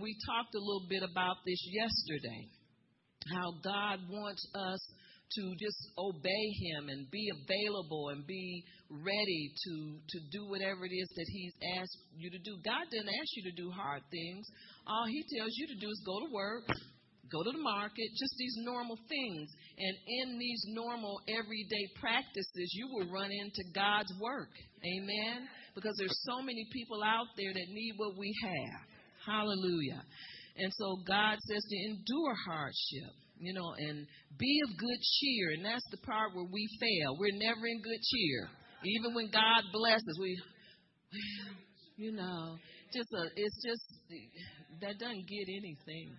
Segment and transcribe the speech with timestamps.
[0.00, 2.48] we talked a little bit about this yesterday.
[3.32, 4.80] How God wants us
[5.34, 10.94] to just obey him and be available and be ready to to do whatever it
[10.94, 12.54] is that he's asked you to do.
[12.62, 14.46] God didn't ask you to do hard things.
[14.86, 16.70] All he tells you to do is go to work,
[17.32, 19.50] go to the market, just these normal things.
[19.78, 24.54] And in these normal everyday practices, you will run into God's work.
[24.78, 25.50] Amen.
[25.74, 28.95] Because there's so many people out there that need what we have.
[29.26, 30.02] Hallelujah.
[30.56, 34.06] And so God says to endure hardship you know, and
[34.38, 35.50] be of good cheer.
[35.56, 37.16] And that's the part where we fail.
[37.18, 38.48] We're never in good cheer.
[38.84, 40.36] Even when God blesses, we,
[41.96, 42.56] you know,
[42.92, 43.84] just a, it's just,
[44.80, 46.16] that doesn't get anything.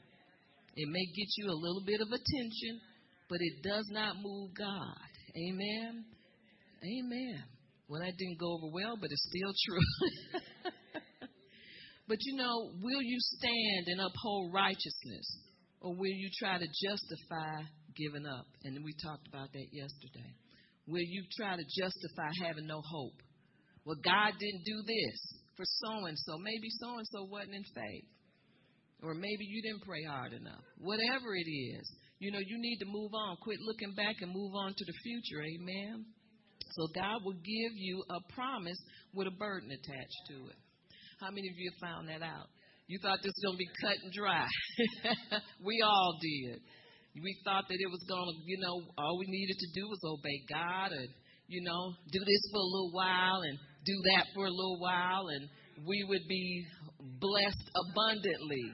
[0.76, 2.82] It may get you a little bit of attention,
[3.30, 5.10] but it does not move God.
[5.36, 6.06] Amen.
[6.84, 7.44] Amen.
[7.90, 10.72] Well, that didn't go over well, but it's still true.
[12.08, 15.28] but you know, will you stand and uphold righteousness?
[15.82, 17.62] Or will you try to justify
[17.96, 18.48] giving up?
[18.64, 20.32] And we talked about that yesterday.
[20.88, 23.20] Will you try to justify having no hope?
[23.86, 25.20] Well, God didn't do this
[25.56, 26.38] for so and so.
[26.40, 28.08] Maybe so and so wasn't in faith.
[29.04, 30.64] Or maybe you didn't pray hard enough.
[30.80, 31.86] Whatever it is,
[32.20, 33.38] you know, you need to move on.
[33.44, 35.44] Quit looking back and move on to the future.
[35.44, 36.06] Amen.
[36.72, 38.78] So God will give you a promise
[39.14, 40.58] with a burden attached to it.
[41.20, 42.46] How many of you found that out?
[42.86, 44.46] You thought this was going to be cut and dry.
[45.66, 46.62] we all did.
[47.18, 49.98] We thought that it was going to, you know, all we needed to do was
[50.06, 51.10] obey God and,
[51.50, 55.26] you know, do this for a little while and do that for a little while
[55.34, 55.50] and
[55.90, 56.66] we would be
[57.20, 58.70] blessed abundantly.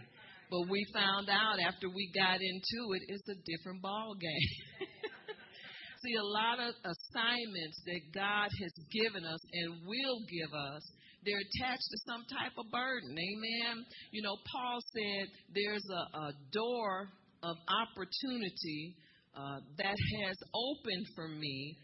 [0.52, 4.52] But we found out after we got into it, it's a different ball game.
[6.04, 10.84] See, a lot of assignments that God has given us and will give us
[11.26, 13.16] they're attached to some type of burden.
[13.16, 13.86] Amen.
[14.12, 17.10] You know, Paul said there's a, a door
[17.44, 18.96] of opportunity
[19.36, 21.78] uh, that has opened for me,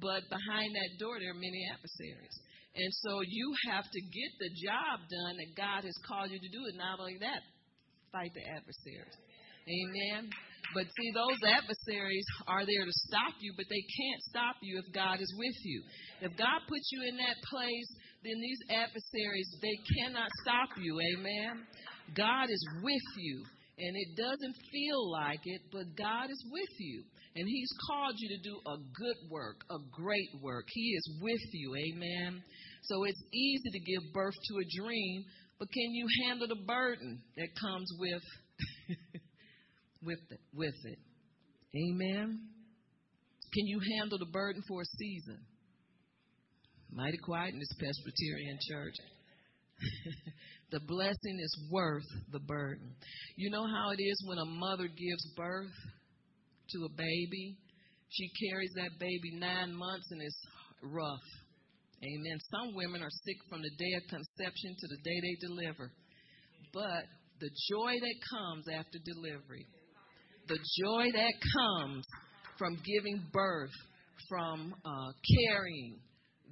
[0.00, 2.36] but behind that door there are many adversaries.
[2.72, 6.48] And so you have to get the job done that God has called you to
[6.48, 6.62] do.
[6.72, 7.44] And not only that,
[8.08, 9.16] fight the adversaries.
[9.68, 10.32] Amen.
[10.72, 14.88] But see, those adversaries are there to stop you, but they can't stop you if
[14.94, 15.84] God is with you.
[16.24, 17.90] If God puts you in that place,
[18.24, 20.98] then these adversaries, they cannot stop you.
[21.16, 21.66] Amen.
[22.14, 23.44] God is with you.
[23.78, 27.02] And it doesn't feel like it, but God is with you.
[27.34, 30.66] And He's called you to do a good work, a great work.
[30.68, 31.74] He is with you.
[31.74, 32.42] Amen.
[32.82, 35.24] So it's easy to give birth to a dream,
[35.58, 38.22] but can you handle the burden that comes with
[40.04, 40.98] with it, with it.
[41.76, 42.40] Amen.
[43.54, 45.38] Can you handle the burden for a season?
[46.92, 48.94] Mighty quiet in this Presbyterian church.
[50.72, 52.94] the blessing is worth the burden.
[53.36, 55.72] You know how it is when a mother gives birth
[56.70, 57.56] to a baby?
[58.10, 60.42] She carries that baby nine months and it's
[60.82, 61.28] rough.
[62.04, 62.38] Amen.
[62.50, 65.90] Some women are sick from the day of conception to the day they deliver.
[66.74, 67.08] But
[67.40, 69.66] the joy that comes after delivery
[70.48, 72.04] the joy that comes
[72.58, 73.70] from giving birth,
[74.28, 75.12] from uh,
[75.48, 75.98] carrying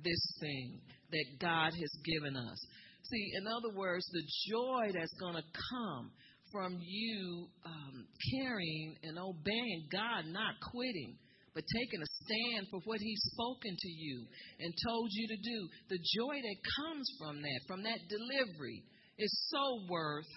[0.04, 0.80] this thing
[1.12, 2.58] that God has given us.
[3.04, 6.10] See, in other words, the joy that's going to come
[6.52, 11.16] from you um, carrying and obeying God, not quitting,
[11.54, 14.26] but taking a stand for what He's spoken to you
[14.60, 15.58] and told you to do.
[15.90, 18.82] The joy that comes from that, from that delivery,
[19.18, 20.30] is so worth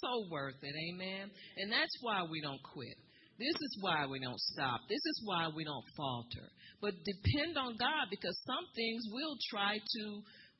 [0.00, 0.74] so worth it.
[0.92, 1.30] Amen.
[1.56, 2.96] And that's why we don't quit.
[3.38, 4.80] This is why we don't stop.
[4.88, 6.50] This is why we don't falter.
[6.80, 10.04] But depend on God because some things will try to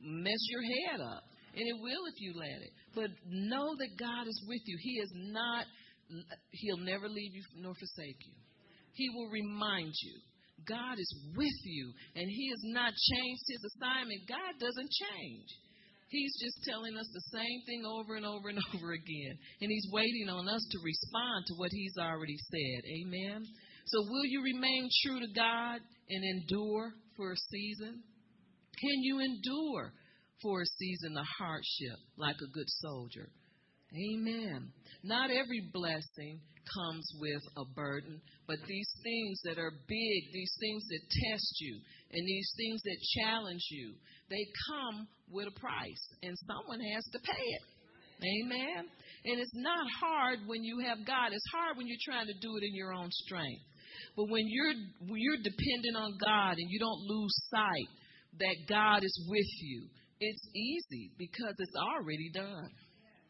[0.01, 1.23] mess your head up.
[1.55, 2.73] And it will if you let it.
[2.95, 4.77] But know that God is with you.
[4.81, 5.65] He is not,
[6.51, 8.35] He'll never leave you nor forsake you.
[8.95, 10.17] He will remind you.
[10.67, 14.27] God is with you, and He has not changed His assignment.
[14.27, 15.47] God doesn't change.
[16.11, 19.35] He's just telling us the same thing over and over and over again.
[19.61, 22.81] And He's waiting on us to respond to what He's already said.
[22.91, 23.47] Amen.
[23.87, 25.81] So, will you remain true to God
[26.11, 28.03] and endure for a season?
[28.81, 29.93] Can you endure
[30.43, 33.29] for a season of hardship like a good soldier?
[33.93, 34.71] Amen.
[35.03, 40.85] Not every blessing comes with a burden, but these things that are big, these things
[40.89, 41.81] that test you,
[42.13, 43.95] and these things that challenge you,
[44.29, 47.65] they come with a price, and someone has to pay it.
[48.19, 48.85] Amen.
[49.25, 51.33] And it's not hard when you have God.
[51.33, 53.63] It's hard when you're trying to do it in your own strength.
[54.17, 54.75] But when you're
[55.07, 57.91] when you're dependent on God and you don't lose sight
[58.39, 59.87] that God is with you,
[60.21, 62.71] it's easy because it's already done.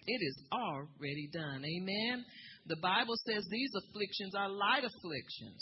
[0.06, 1.60] It is already done.
[1.64, 2.24] Amen.
[2.66, 5.60] The Bible says these afflictions are light afflictions.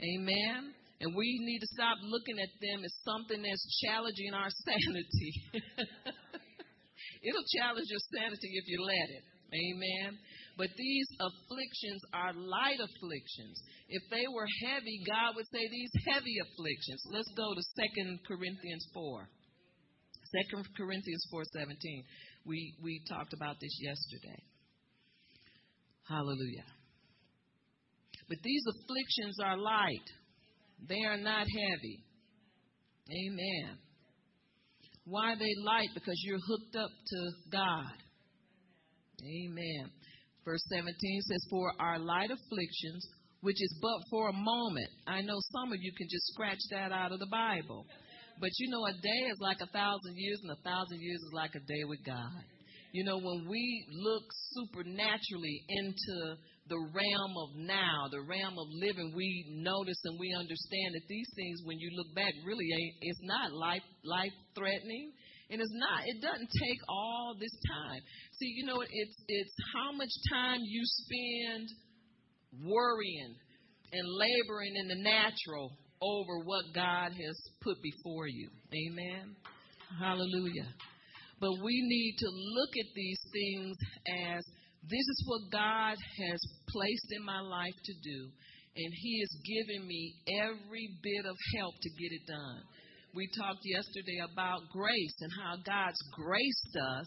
[0.00, 0.72] Amen.
[1.00, 5.32] And we need to stop looking at them as something that's challenging our sanity.
[7.26, 9.24] It'll challenge your sanity if you let it.
[9.52, 10.18] Amen.
[10.62, 13.58] But these afflictions are light afflictions.
[13.88, 17.02] If they were heavy, God would say these heavy afflictions.
[17.10, 17.62] Let's go to
[17.98, 19.26] 2 Corinthians 4.
[19.26, 22.04] 2 Corinthians 4:17.
[22.46, 24.40] We we talked about this yesterday.
[26.08, 26.70] Hallelujah.
[28.28, 30.08] But these afflictions are light.
[30.88, 32.04] They are not heavy.
[33.10, 33.78] Amen.
[35.06, 35.88] Why are they light?
[35.92, 37.98] Because you're hooked up to God.
[39.26, 39.90] Amen.
[40.44, 43.06] Verse 17 says, For our light afflictions,
[43.42, 44.90] which is but for a moment.
[45.06, 47.86] I know some of you can just scratch that out of the Bible.
[48.40, 51.32] But you know, a day is like a thousand years, and a thousand years is
[51.32, 52.42] like a day with God.
[52.92, 56.36] You know, when we look supernaturally into
[56.68, 61.28] the realm of now, the realm of living, we notice and we understand that these
[61.34, 65.12] things, when you look back, really ain't, it's not life life threatening.
[65.52, 68.00] And it's not, it doesn't take all this time.
[68.40, 71.68] See, you know, it's it's how much time you spend
[72.64, 73.36] worrying
[73.92, 78.48] and laboring in the natural over what God has put before you.
[78.72, 79.36] Amen.
[80.00, 80.72] Hallelujah.
[81.38, 83.76] But we need to look at these things
[84.08, 84.42] as
[84.88, 88.30] this is what God has placed in my life to do,
[88.76, 92.62] and He has given me every bit of help to get it done.
[93.14, 97.06] We talked yesterday about grace and how God's graced us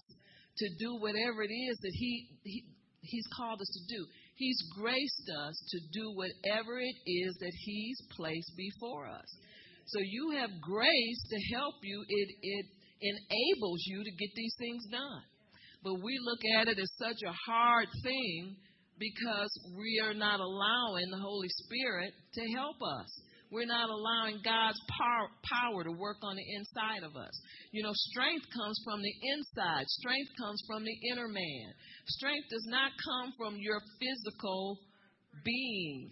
[0.58, 2.64] to do whatever it is that He, he
[3.02, 4.06] He's called us to do.
[4.36, 9.30] He's graced us to do whatever it is that He's placed before us.
[9.88, 12.04] So you have grace to help you.
[12.08, 12.66] It it
[13.02, 15.22] enables you to get these things done.
[15.84, 18.56] But we look at it as such a hard thing
[18.98, 23.10] because we are not allowing the Holy Spirit to help us.
[23.52, 27.34] We're not allowing God's power, power to work on the inside of us.
[27.72, 31.68] You know, strength comes from the inside, strength comes from the inner man.
[32.08, 34.80] Strength does not come from your physical
[35.44, 36.10] being.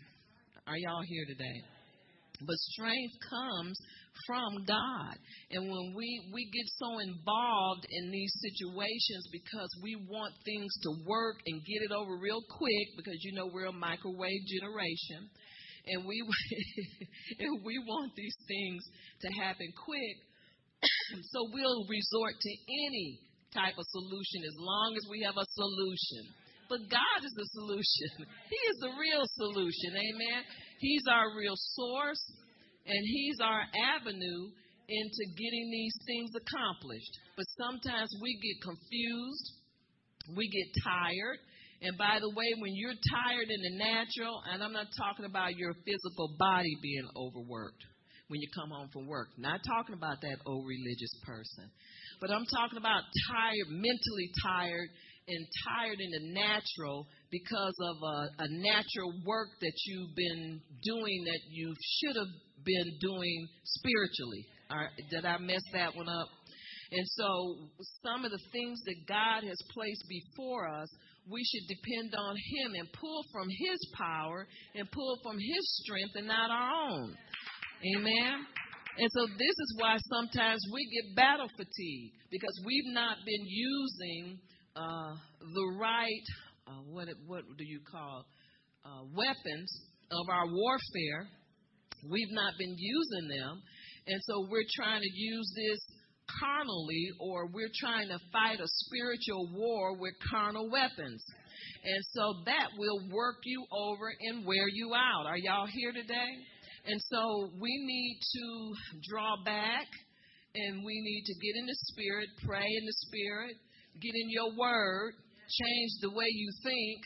[0.68, 1.59] Are y'all here today?
[2.45, 3.77] But strength comes
[4.27, 5.15] from God.
[5.51, 10.91] And when we, we get so involved in these situations because we want things to
[11.06, 15.30] work and get it over real quick, because you know we're a microwave generation,
[15.88, 16.24] and we
[17.39, 18.83] and we want these things
[19.21, 20.15] to happen quick,
[21.31, 22.53] so we'll resort to
[22.88, 23.19] any
[23.53, 26.24] type of solution as long as we have a solution.
[26.69, 28.25] But God is the solution.
[28.50, 29.91] He is the real solution.
[29.94, 30.41] Amen.
[30.80, 32.24] He's our real source,
[32.88, 33.63] and He's our
[34.00, 34.50] avenue
[34.89, 37.13] into getting these things accomplished.
[37.38, 39.47] But sometimes we get confused,
[40.35, 41.39] we get tired,
[41.83, 45.57] and by the way, when you're tired in the natural, and I'm not talking about
[45.57, 47.83] your physical body being overworked
[48.30, 51.68] when you come home from work, not talking about that old religious person,
[52.21, 54.89] but I'm talking about tired, mentally tired,
[55.27, 61.24] and tired in the natural because of a, a natural work that you've been doing
[61.25, 62.33] that you should have
[62.63, 64.45] been doing spiritually.
[65.12, 66.27] did I mess that one up?
[66.94, 67.56] And so,
[68.06, 70.89] some of the things that God has placed before us,
[71.29, 76.11] we should depend on Him and pull from His power and pull from His strength
[76.15, 77.15] and not our own.
[77.95, 78.45] Amen.
[78.97, 84.37] And so, this is why sometimes we get battle fatigue because we've not been using
[84.75, 86.25] uh, the right,
[86.68, 88.25] uh, what, what do you call,
[88.85, 89.71] uh, weapons
[90.11, 91.27] of our warfare.
[92.09, 93.61] We've not been using them.
[94.06, 95.80] And so, we're trying to use this
[96.39, 101.23] carnally or we're trying to fight a spiritual war with carnal weapons.
[101.83, 105.25] And so that will work you over and wear you out.
[105.25, 106.31] Are y'all here today?
[106.85, 108.73] And so we need to
[109.09, 109.87] draw back
[110.56, 113.56] and we need to get in the spirit, pray in the spirit,
[114.01, 115.13] get in your word,
[115.49, 116.99] change the way you think,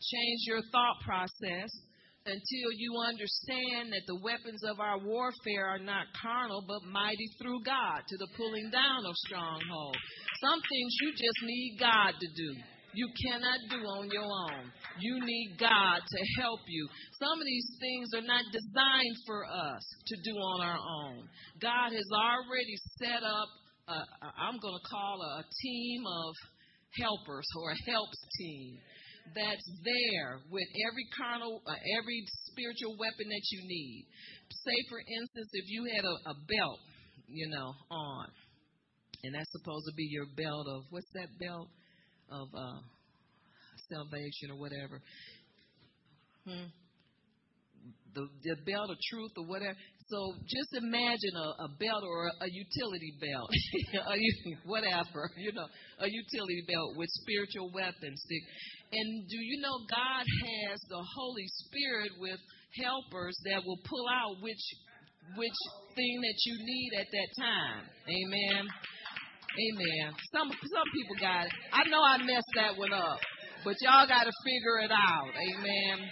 [0.00, 1.70] change your thought process
[2.26, 7.62] until you understand that the weapons of our warfare are not carnal, but mighty through
[7.64, 9.98] God to the pulling down of strongholds.
[10.40, 12.50] Some things you just need God to do.
[12.94, 14.70] You cannot do on your own.
[15.00, 16.88] You need God to help you.
[17.18, 21.24] Some of these things are not designed for us to do on our own.
[21.60, 23.48] God has already set up,
[23.88, 26.34] i am going to call a, a team of
[27.00, 28.76] helpers or a helps team
[29.34, 34.06] that's there with every carnal, uh, every spiritual weapon that you need.
[34.50, 36.80] Say, for instance, if you had a, a belt,
[37.26, 38.26] you know, on,
[39.24, 41.68] and that's supposed to be your belt of what's that belt
[42.30, 42.80] of uh,
[43.90, 45.00] salvation or whatever.
[46.44, 46.68] Hmm.
[48.14, 49.76] The, the belt of truth or whatever.
[50.12, 53.48] So just imagine a, a belt or a, a utility belt,
[54.12, 54.16] a,
[54.68, 55.64] whatever, you know,
[56.04, 58.20] a utility belt with spiritual weapons.
[58.92, 62.36] And do you know God has the Holy Spirit with
[62.84, 64.60] helpers that will pull out which
[65.36, 65.60] which
[65.96, 67.84] thing that you need at that time.
[68.04, 68.68] Amen.
[68.68, 70.12] Amen.
[70.32, 71.52] Some some people got it.
[71.72, 73.20] I know I messed that one up,
[73.64, 75.32] but y'all got to figure it out.
[75.32, 76.04] Amen.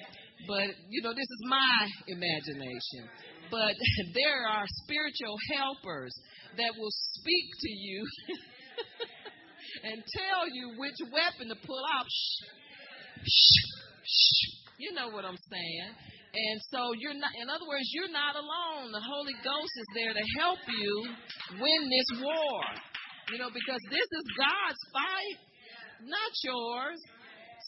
[0.48, 3.12] But you know, this is my imagination.
[3.50, 3.74] But
[4.14, 6.14] there are spiritual helpers
[6.56, 8.06] that will speak to you
[9.84, 12.06] and tell you which weapon to pull out.
[12.06, 12.46] Shh,
[13.24, 13.60] shh,
[14.04, 14.60] shh.
[14.78, 15.90] You know what I'm saying?
[16.32, 18.92] And so you're not, in other words, you're not alone.
[18.92, 20.94] The Holy Ghost is there to help you
[21.58, 22.62] win this war.
[23.34, 25.38] You know, because this is God's fight,
[26.06, 26.98] not yours.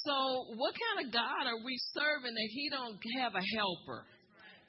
[0.07, 0.15] So
[0.57, 4.07] what kind of God are we serving that he don't have a helper?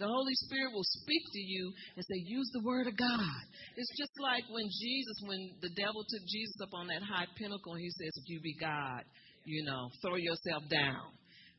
[0.03, 3.39] The Holy Spirit will speak to you and say, use the word of God.
[3.79, 7.79] It's just like when Jesus, when the devil took Jesus up on that high pinnacle,
[7.79, 8.99] he says, if you be God,
[9.45, 11.07] you know, throw yourself down.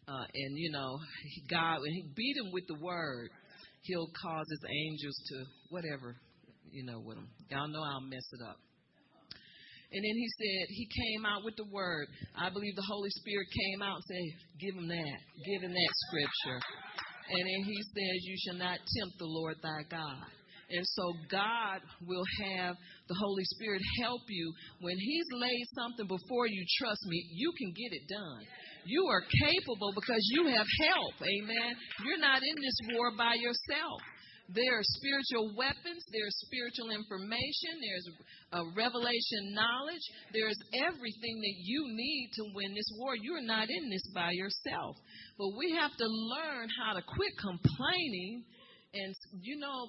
[0.04, 1.00] Uh, and, you know,
[1.48, 3.30] God, when He beat him with the word,
[3.80, 5.36] He'll cause His angels to
[5.70, 6.14] whatever,
[6.70, 7.28] you know, with him.
[7.48, 8.60] Y'all know I'll mess it up.
[9.94, 12.08] And then he said, he came out with the word.
[12.36, 14.26] I believe the Holy Spirit came out and said,
[14.58, 15.18] give him that.
[15.46, 16.58] Give him that scripture.
[17.30, 20.28] And then he says, you shall not tempt the Lord thy God.
[20.70, 22.76] And so God will have
[23.08, 24.52] the Holy Spirit help you.
[24.80, 28.44] When he's laid something before you, trust me, you can get it done.
[28.86, 31.14] You are capable because you have help.
[31.20, 31.72] Amen.
[32.04, 34.00] You're not in this war by yourself.
[34.48, 38.06] There are spiritual weapons, there's spiritual information, there's
[38.52, 43.16] a uh, revelation knowledge, there's everything that you need to win this war.
[43.16, 44.96] You're not in this by yourself.
[45.38, 48.44] But we have to learn how to quit complaining.
[48.92, 49.88] And, you know,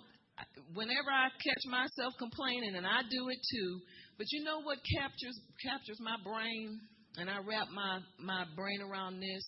[0.74, 3.79] whenever I catch myself complaining, and I do it too,
[4.17, 6.79] but you know what captures captures my brain?
[7.17, 9.43] and I wrap my, my brain around this,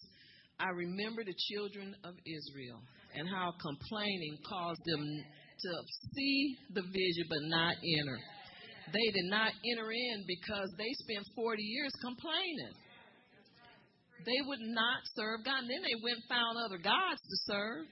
[0.59, 2.81] I remember the children of Israel
[3.17, 5.71] and how complaining caused them to
[6.13, 8.19] see the vision but not enter.
[8.93, 12.73] They did not enter in because they spent 40 years complaining.
[14.23, 15.65] They would not serve God.
[15.65, 17.83] And then they went and found other gods to serve.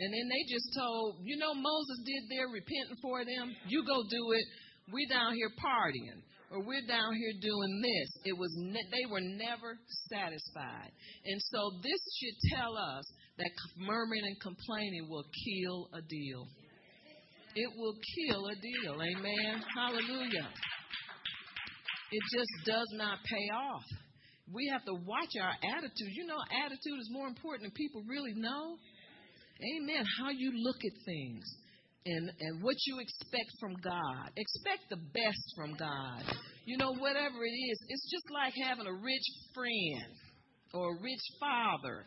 [0.00, 3.52] And then they just told, you know, Moses did their repenting for them.
[3.68, 4.46] You go do it.
[4.92, 8.08] We down here partying or we're down here doing this.
[8.24, 9.78] It was ne- they were never
[10.10, 10.90] satisfied.
[11.24, 13.04] And so this should tell us
[13.38, 16.46] that murmuring and complaining will kill a deal.
[17.54, 18.94] It will kill a deal.
[18.94, 19.62] Amen.
[19.74, 20.50] Hallelujah.
[22.12, 23.84] It just does not pay off.
[24.52, 26.10] We have to watch our attitude.
[26.14, 28.76] You know, attitude is more important than people really know.
[29.78, 30.04] Amen.
[30.18, 31.44] How you look at things
[32.06, 34.30] and, and what you expect from God.
[34.36, 36.24] Expect the best from God.
[36.64, 40.12] You know, whatever it is, it's just like having a rich friend
[40.72, 42.06] or a rich father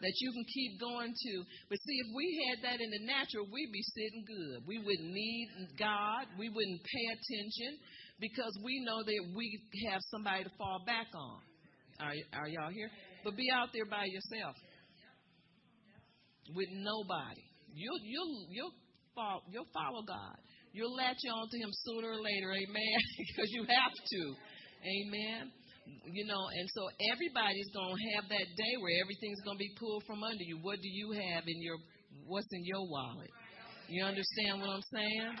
[0.00, 1.34] that you can keep going to.
[1.68, 4.64] But see, if we had that in the natural, we'd be sitting good.
[4.66, 5.48] We wouldn't need
[5.78, 6.28] God.
[6.38, 7.80] We wouldn't pay attention
[8.20, 9.60] because we know that we
[9.90, 11.40] have somebody to fall back on.
[12.00, 12.90] Are, are y'all here?
[13.24, 14.56] But be out there by yourself
[16.54, 17.44] with nobody.
[17.72, 18.74] You'll you'll you'll
[19.14, 20.36] follow, you'll follow God.
[20.74, 24.22] You'll latch on to Him sooner or later, amen, because you have to,
[24.82, 25.50] amen.
[26.08, 29.72] You know, and so everybody's going to have that day where everything's going to be
[29.78, 30.58] pulled from under you.
[30.62, 31.76] What do you have in your,
[32.26, 33.30] what's in your wallet?
[33.88, 35.36] You understand what I'm saying?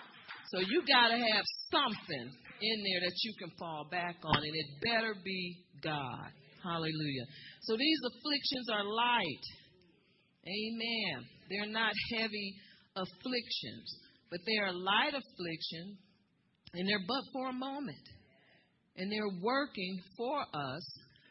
[0.52, 2.28] So you got to have something
[2.60, 6.28] in there that you can fall back on, and it better be God.
[6.62, 7.26] Hallelujah.
[7.62, 9.44] So these afflictions are light.
[10.44, 11.24] Amen.
[11.48, 12.54] They're not heavy
[12.96, 13.88] afflictions,
[14.30, 15.98] but they are light affliction,
[16.74, 18.06] and they're but for a moment.
[18.96, 20.86] And they're working for us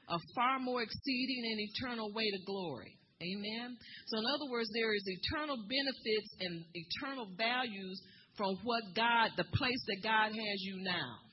[0.09, 2.97] a far more exceeding and eternal way to glory.
[3.23, 3.77] Amen.
[4.07, 8.01] So, in other words, there is eternal benefits and eternal values
[8.35, 11.23] from what God, the place that God has you now.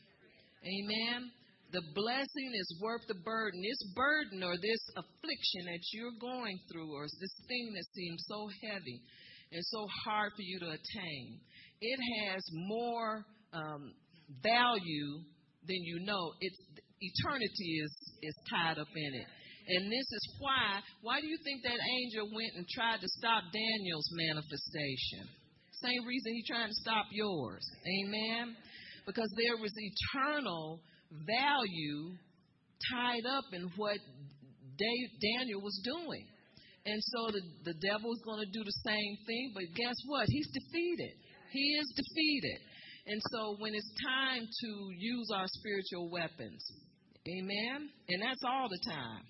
[0.63, 1.33] Amen.
[1.73, 3.63] The blessing is worth the burden.
[3.63, 8.51] This burden or this affliction that you're going through, or this thing that seems so
[8.71, 9.01] heavy,
[9.53, 11.41] and so hard for you to attain.
[11.81, 13.93] It has more um,
[14.43, 15.23] value
[15.67, 16.33] than you know.
[16.41, 16.57] It's
[17.01, 17.93] eternity is
[18.23, 19.27] is tied up in it.
[19.69, 20.81] And this is why.
[21.03, 25.29] Why do you think that angel went and tried to stop Daniel's manifestation?
[25.83, 27.65] Same reason he tried to stop yours.
[27.87, 28.57] Amen.
[29.07, 30.81] Because there was eternal
[31.27, 32.13] value
[32.93, 33.99] tied up in what
[34.77, 36.27] Daniel was doing.
[36.87, 40.25] And so the, the devil is going to do the same thing, but guess what?
[40.29, 41.13] He's defeated.
[41.53, 42.59] He is defeated.
[43.07, 46.63] And so when it's time to use our spiritual weapons,
[47.29, 47.91] amen?
[48.09, 49.23] And that's all the time.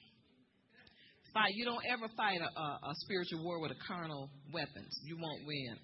[1.34, 1.54] Fight.
[1.54, 4.90] You don't ever fight a, a, a spiritual war with a carnal weapons.
[5.06, 5.74] You won't win.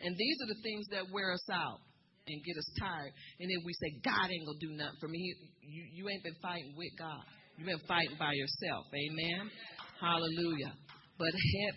[0.00, 1.78] And these are the things that wear us out
[2.26, 3.12] and get us tired.
[3.40, 5.20] And then we say, God ain't gonna do nothing for me.
[5.60, 7.20] You, you ain't been fighting with God.
[7.56, 8.88] You've been fighting by yourself.
[8.88, 9.50] Amen.
[10.00, 10.72] Hallelujah.
[11.18, 11.32] But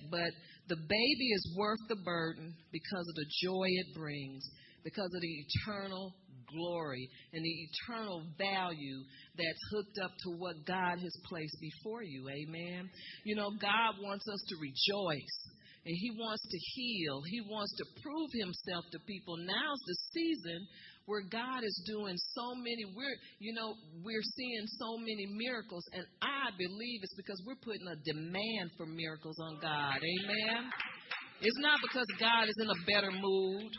[0.09, 0.31] but
[0.67, 4.43] the baby is worth the burden because of the joy it brings,
[4.83, 6.13] because of the eternal
[6.51, 9.03] glory and the eternal value
[9.35, 12.27] that's hooked up to what God has placed before you.
[12.29, 12.89] Amen.
[13.25, 15.37] You know, God wants us to rejoice
[15.85, 17.21] and He wants to heal.
[17.29, 19.37] He wants to prove Himself to people.
[19.37, 20.67] Now's the season
[21.07, 23.73] where God is doing so many we're you know
[24.03, 28.85] we're seeing so many miracles and I believe it's because we're putting a demand for
[28.85, 29.97] miracles on God.
[30.03, 30.69] Amen.
[31.41, 33.71] It's not because God is in a better mood.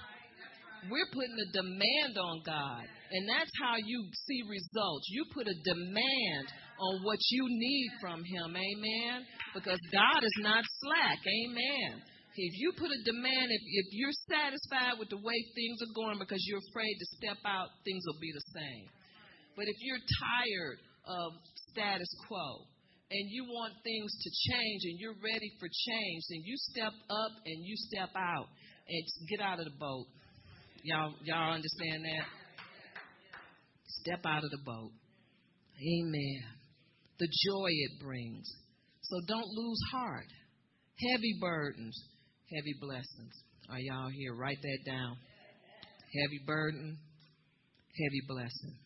[0.86, 2.86] We're putting a demand on God.
[3.10, 5.10] And that's how you see results.
[5.10, 6.46] You put a demand
[6.78, 8.54] on what you need from Him.
[8.54, 9.26] Amen.
[9.54, 11.18] Because God is not slack.
[11.26, 12.02] Amen.
[12.38, 16.22] If you put a demand, if, if you're satisfied with the way things are going
[16.22, 18.86] because you're afraid to step out, things will be the same.
[19.58, 21.34] But if you're tired of
[21.74, 22.62] status quo
[23.10, 27.32] and you want things to change and you're ready for change, then you step up
[27.42, 28.46] and you step out
[28.86, 30.06] and get out of the boat.
[30.86, 32.26] Y'all, y'all understand that?
[34.06, 34.94] Step out of the boat.
[35.74, 36.42] Amen.
[37.18, 38.46] The joy it brings.
[39.02, 40.30] So don't lose heart.
[41.02, 41.98] Heavy burdens
[42.54, 43.34] heavy blessings.
[43.70, 44.34] Are y'all here?
[44.34, 45.16] Write that down.
[46.14, 46.98] Heavy burden,
[47.92, 48.76] heavy blessing.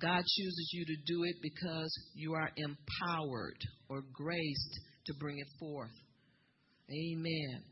[0.00, 3.58] God chooses you to do it because you are empowered
[3.88, 5.90] or graced to bring it forth.
[6.90, 7.62] Amen.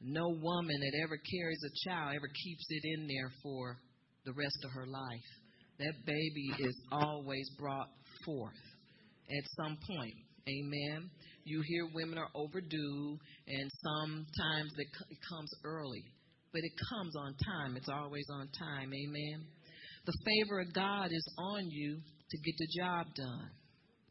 [0.00, 3.76] No woman that ever carries a child ever keeps it in there for
[4.24, 5.30] the rest of her life.
[5.78, 7.88] That baby is always brought
[8.24, 8.62] forth
[9.30, 10.14] at some point.
[10.48, 11.10] Amen.
[11.48, 16.04] You hear women are overdue, and sometimes it comes early,
[16.52, 17.76] but it comes on time.
[17.76, 18.92] It's always on time.
[18.92, 19.46] Amen.
[20.04, 21.96] The favor of God is on you
[22.30, 23.50] to get the job done.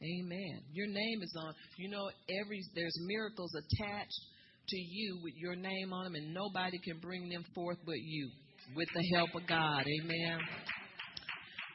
[0.01, 0.61] Amen.
[0.73, 1.53] Your name is on.
[1.77, 2.09] You know,
[2.41, 4.21] every there's miracles attached
[4.69, 8.29] to you with your name on them, and nobody can bring them forth but you,
[8.75, 9.85] with the help of God.
[10.01, 10.39] Amen.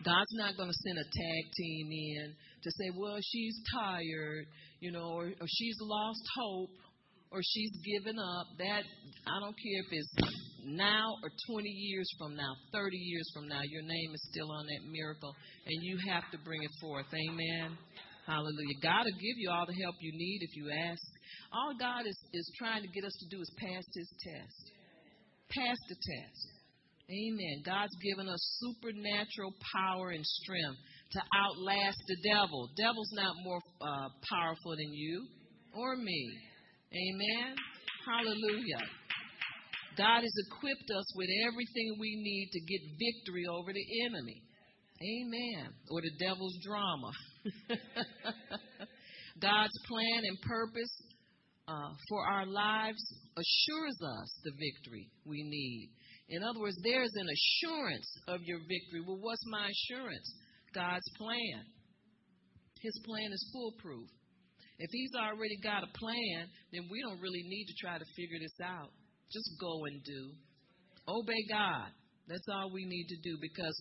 [0.04, 4.46] God's not going to send a tag team in to say, well, she's tired,
[4.82, 6.74] you know, or, or she's lost hope,
[7.30, 8.46] or she's given up.
[8.58, 8.82] That
[9.30, 10.12] I don't care if it's
[10.66, 14.66] now or 20 years from now, 30 years from now, your name is still on
[14.66, 15.30] that miracle,
[15.66, 17.06] and you have to bring it forth.
[17.14, 17.78] Amen.
[18.26, 18.78] Hallelujah.
[18.82, 21.02] God will give you all the help you need if you ask.
[21.54, 24.64] All God is, is trying to get us to do is pass His test.
[25.50, 26.42] Pass the test.
[27.06, 27.62] Amen.
[27.66, 30.78] God's given us supernatural power and strength
[31.12, 32.68] to outlast the devil.
[32.76, 35.26] Devil's not more uh, powerful than you
[35.74, 36.32] or me.
[36.92, 37.56] Amen.
[38.06, 38.84] Hallelujah.
[39.96, 44.42] God has equipped us with everything we need to get victory over the enemy.
[45.02, 45.72] Amen.
[45.90, 47.10] Or the devil's drama.
[49.40, 50.92] God's plan and purpose
[51.68, 53.02] uh, for our lives
[53.36, 55.90] assures us the victory we need.
[56.28, 59.02] In other words, there's an assurance of your victory.
[59.06, 60.32] Well, what's my assurance?
[60.74, 61.64] God's plan.
[62.80, 64.08] His plan is foolproof.
[64.78, 68.38] If He's already got a plan, then we don't really need to try to figure
[68.40, 68.90] this out.
[69.32, 70.32] Just go and do.
[71.08, 71.88] Obey God.
[72.28, 73.76] That's all we need to do because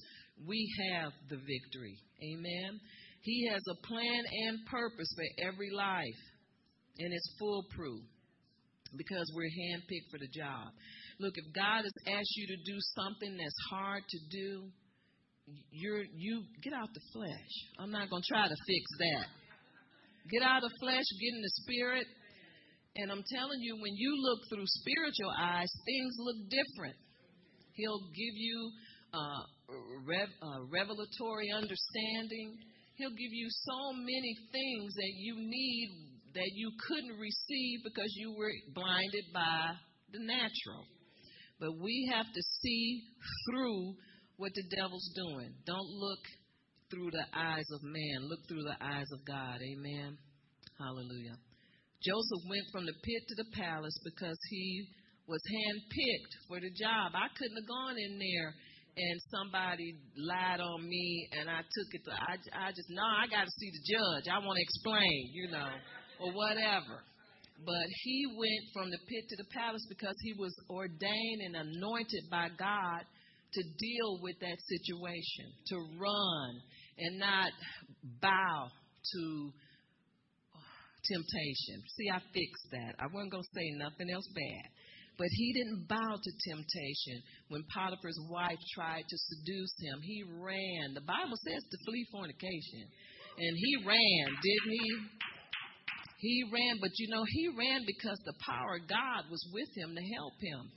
[0.47, 1.97] we have the victory.
[2.33, 2.79] Amen.
[3.21, 6.21] He has a plan and purpose for every life,
[6.97, 8.01] and it's foolproof
[8.97, 10.73] because we're handpicked for the job.
[11.19, 14.69] Look, if God has asked you to do something that's hard to do,
[15.71, 17.53] you're you get out the flesh.
[17.79, 19.27] I'm not going to try to fix that.
[20.29, 22.07] Get out of flesh, get in the spirit.
[22.95, 26.95] And I'm telling you, when you look through spiritual eyes, things look different.
[27.73, 28.71] He'll give you
[29.13, 29.43] uh,
[30.05, 32.59] rev- uh, revelatory understanding.
[32.95, 35.89] He'll give you so many things that you need
[36.35, 39.71] that you couldn't receive because you were blinded by
[40.11, 40.83] the natural.
[41.59, 43.03] But we have to see
[43.49, 43.95] through
[44.41, 45.53] what the devil's doing.
[45.69, 46.23] Don't look
[46.89, 49.61] through the eyes of man, look through the eyes of God.
[49.61, 50.17] Amen.
[50.81, 51.37] Hallelujah.
[52.01, 54.89] Joseph went from the pit to the palace because he
[55.29, 57.13] was handpicked for the job.
[57.13, 58.49] I couldn't have gone in there
[58.97, 63.23] and somebody lied on me and I took it to I, I just no I
[63.29, 65.71] got to see the judge I want to explain you know
[66.19, 66.99] or whatever
[67.63, 72.27] but he went from the pit to the palace because he was ordained and anointed
[72.27, 73.07] by God
[73.53, 76.51] to deal with that situation to run
[76.97, 77.51] and not
[78.21, 79.51] bow to
[81.03, 84.69] temptation see I fixed that I wasn't going to say nothing else bad
[85.21, 87.21] but he didn't bow to temptation.
[87.49, 90.97] When Potiphar's wife tried to seduce him, he ran.
[90.97, 92.89] The Bible says to flee fornication.
[93.37, 94.89] And he ran, didn't he?
[96.25, 99.93] He ran, but you know, he ran because the power of God was with him
[99.93, 100.71] to help him.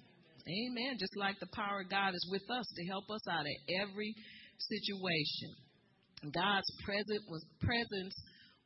[0.44, 0.96] Amen.
[1.00, 4.14] Just like the power of God is with us to help us out of every
[4.61, 5.57] situation.
[6.33, 8.14] God's presence was, presence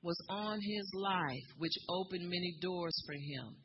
[0.02, 3.56] was on his life, which opened many doors for him.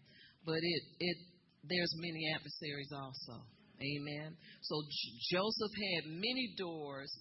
[0.45, 1.17] But it, it
[1.63, 3.41] there's many adversaries also.
[3.79, 4.35] Amen.
[4.61, 7.11] So J- Joseph had many doors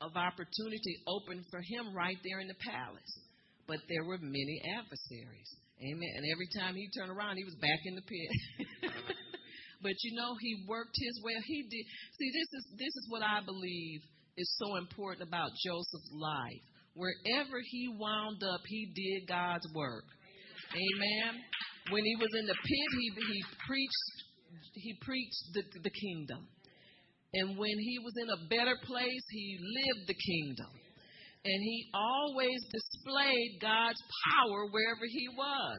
[0.00, 3.12] of opportunity open for him right there in the palace.
[3.66, 5.50] But there were many adversaries.
[5.78, 6.12] Amen.
[6.16, 8.30] And every time he turned around, he was back in the pit.
[9.82, 11.34] but you know, he worked his way.
[11.46, 11.84] He did.
[12.18, 14.00] See, this is this is what I believe
[14.36, 16.62] is so important about Joseph's life.
[16.94, 20.04] Wherever he wound up, he did God's work.
[20.74, 21.40] Amen.
[21.90, 24.16] When he was in the pit, he, he preached
[24.74, 26.46] he preached the, the kingdom.
[27.34, 30.72] And when he was in a better place, he lived the kingdom.
[31.44, 34.00] And he always displayed God's
[34.32, 35.78] power wherever he was.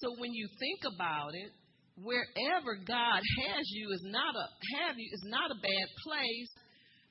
[0.00, 1.50] So when you think about it,
[1.96, 4.46] wherever God has you is not a
[4.82, 6.52] have you is not a bad place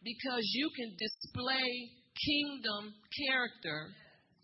[0.03, 1.69] because you can display
[2.19, 3.89] kingdom character,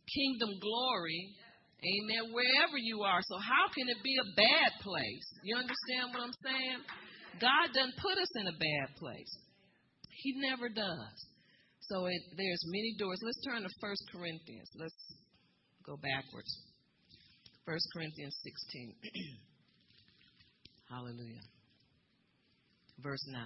[0.07, 1.35] kingdom glory
[1.79, 2.35] Amen.
[2.35, 3.23] Wherever you are.
[3.23, 5.27] So how can it be a bad place?
[5.43, 6.79] You understand what I'm saying?
[7.39, 9.31] God doesn't put us in a bad place.
[10.11, 11.15] He never does.
[11.87, 13.19] So it, there's many doors.
[13.23, 14.67] Let's turn to First Corinthians.
[14.75, 14.99] Let's
[15.87, 16.51] go backwards.
[17.63, 19.39] First Corinthians 16.
[20.89, 21.45] Hallelujah.
[22.99, 23.41] Verse 9.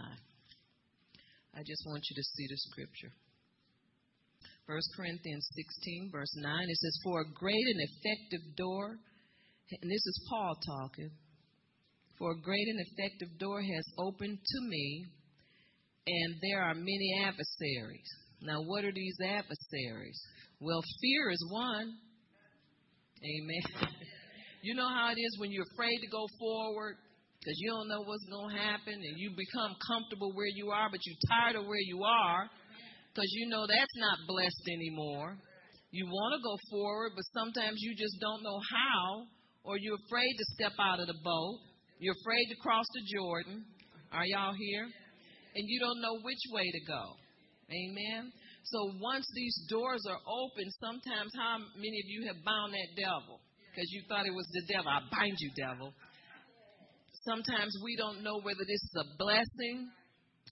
[1.56, 3.12] I just want you to see the scripture.
[4.66, 8.96] 1 Corinthians 16, verse 9, it says, For a great and effective door,
[9.70, 11.12] and this is Paul talking,
[12.18, 15.06] for a great and effective door has opened to me,
[16.08, 18.08] and there are many adversaries.
[18.42, 20.20] Now, what are these adversaries?
[20.62, 21.94] Well, fear is one.
[23.20, 23.92] Amen.
[24.64, 26.96] you know how it is when you're afraid to go forward
[27.44, 30.88] because you don't know what's going to happen and you become comfortable where you are,
[30.88, 32.48] but you're tired of where you are
[33.12, 35.36] because you know that's not blessed anymore.
[35.92, 39.28] You want to go forward, but sometimes you just don't know how,
[39.68, 41.60] or you're afraid to step out of the boat.
[42.00, 43.68] You're afraid to cross the Jordan.
[44.12, 44.88] Are y'all here?
[44.88, 47.04] And you don't know which way to go.
[47.70, 48.32] Amen.
[48.64, 53.38] So once these doors are open, sometimes how many of you have bound that devil?
[53.70, 54.88] Because you thought it was the devil.
[54.88, 55.94] I bind you, devil.
[57.26, 59.90] Sometimes we don't know whether this is a blessing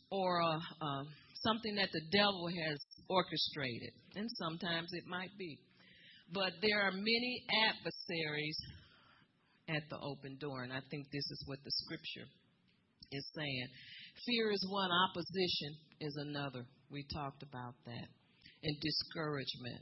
[0.10, 0.56] or a,
[0.86, 1.04] a
[1.44, 2.78] something that the devil has
[3.10, 3.92] orchestrated.
[4.16, 5.58] And sometimes it might be.
[6.34, 8.58] But there are many adversaries
[9.68, 10.64] at the open door.
[10.64, 12.28] And I think this is what the scripture
[13.12, 13.68] is saying.
[14.26, 16.64] Fear is one, opposition is another.
[16.90, 18.08] We talked about that.
[18.64, 19.82] And discouragement.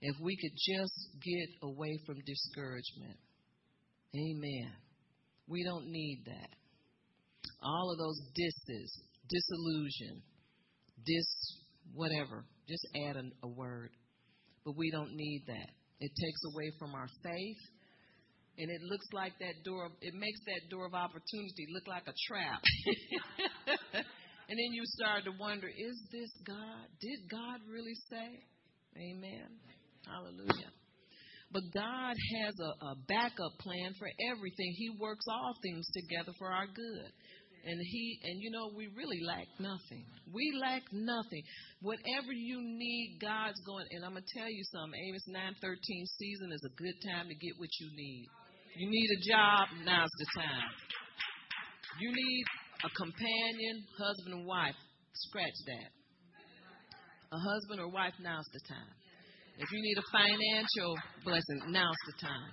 [0.00, 3.16] If we could just get away from discouragement.
[4.14, 4.83] Amen.
[5.46, 6.50] We don't need that.
[7.62, 10.22] All of those disses, disillusion,
[11.06, 11.26] this,
[11.92, 12.44] whatever.
[12.68, 13.90] Just add a, a word.
[14.64, 15.68] But we don't need that.
[16.00, 17.62] It takes away from our faith.
[18.56, 22.14] And it looks like that door, it makes that door of opportunity look like a
[22.28, 22.62] trap.
[24.48, 26.86] and then you start to wonder, is this God?
[27.00, 28.46] Did God really say?
[28.96, 29.58] Amen.
[30.06, 30.70] Hallelujah.
[31.52, 34.74] But God has a, a, backup plan for everything.
[34.76, 37.12] He works all things together for our good
[37.66, 40.04] and he and you know we really lack nothing.
[40.32, 41.42] We lack nothing.
[41.80, 43.86] Whatever you need, God's going.
[43.90, 45.00] And I'm gonna tell you something.
[45.00, 48.28] Amos 9:13 season is a good time to get what you need.
[48.76, 50.70] You need a job, now's the time.
[52.00, 52.44] You need
[52.84, 54.76] a companion, husband and wife.
[55.14, 55.90] Scratch that.
[57.32, 58.94] A husband or wife, now's the time.
[59.56, 62.50] If you need a financial blessing, now's the time.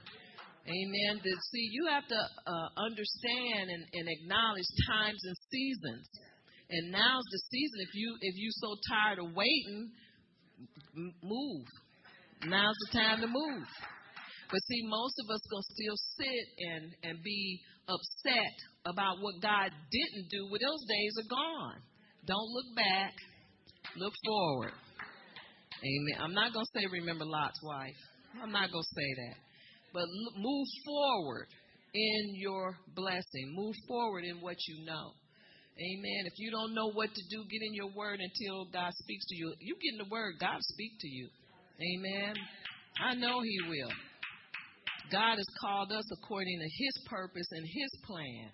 [0.70, 1.18] Amen.
[1.24, 6.06] See, you have to uh, understand and, and acknowledge times and seasons.
[6.70, 7.78] And now's the season.
[7.82, 9.92] If you if you so tired of waiting,
[10.96, 11.66] move.
[12.46, 13.68] Now's the time to move.
[14.52, 17.60] But see, most of us gonna still sit and and be
[17.90, 20.46] upset about what God didn't do.
[20.46, 21.82] Well, those days are gone.
[22.28, 23.14] Don't look back.
[23.98, 24.74] Look forward.
[25.82, 26.22] Amen.
[26.22, 27.98] I'm not going to say remember Lot's wife.
[28.42, 29.38] I'm not going to say that.
[29.94, 30.06] But
[30.38, 31.48] move forward
[31.94, 33.54] in your blessing.
[33.56, 35.12] Move forward in what you know.
[35.76, 36.22] Amen.
[36.28, 39.36] If you don't know what to do, get in your word until God speaks to
[39.36, 39.54] you.
[39.60, 41.28] You get in the word, God speak to you.
[41.82, 42.36] Amen.
[43.02, 43.92] I know He will.
[45.12, 48.52] God has called us according to His purpose and His plan,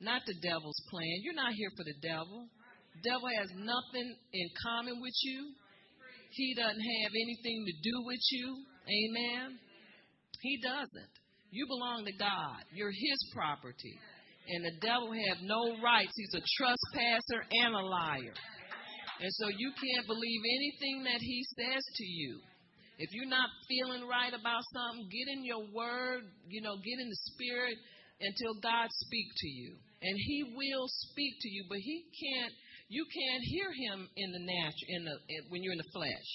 [0.00, 1.20] not the devil's plan.
[1.22, 2.48] You're not here for the devil.
[3.04, 5.52] Devil has nothing in common with you.
[6.32, 8.56] He doesn't have anything to do with you.
[8.88, 9.58] Amen.
[10.40, 11.12] He doesn't.
[11.50, 12.64] You belong to God.
[12.72, 13.98] You're His property.
[14.48, 16.12] And the devil have no rights.
[16.16, 18.34] He's a trespasser and a liar.
[19.22, 22.40] And so you can't believe anything that he says to you.
[22.98, 27.08] If you're not feeling right about something, get in your word, you know, get in
[27.08, 27.78] the spirit
[28.20, 29.78] until God speak to you.
[30.02, 32.52] And he will speak to you, but he can't
[32.92, 35.16] you can't hear him in the natural in the
[35.48, 36.28] when you're in the flesh.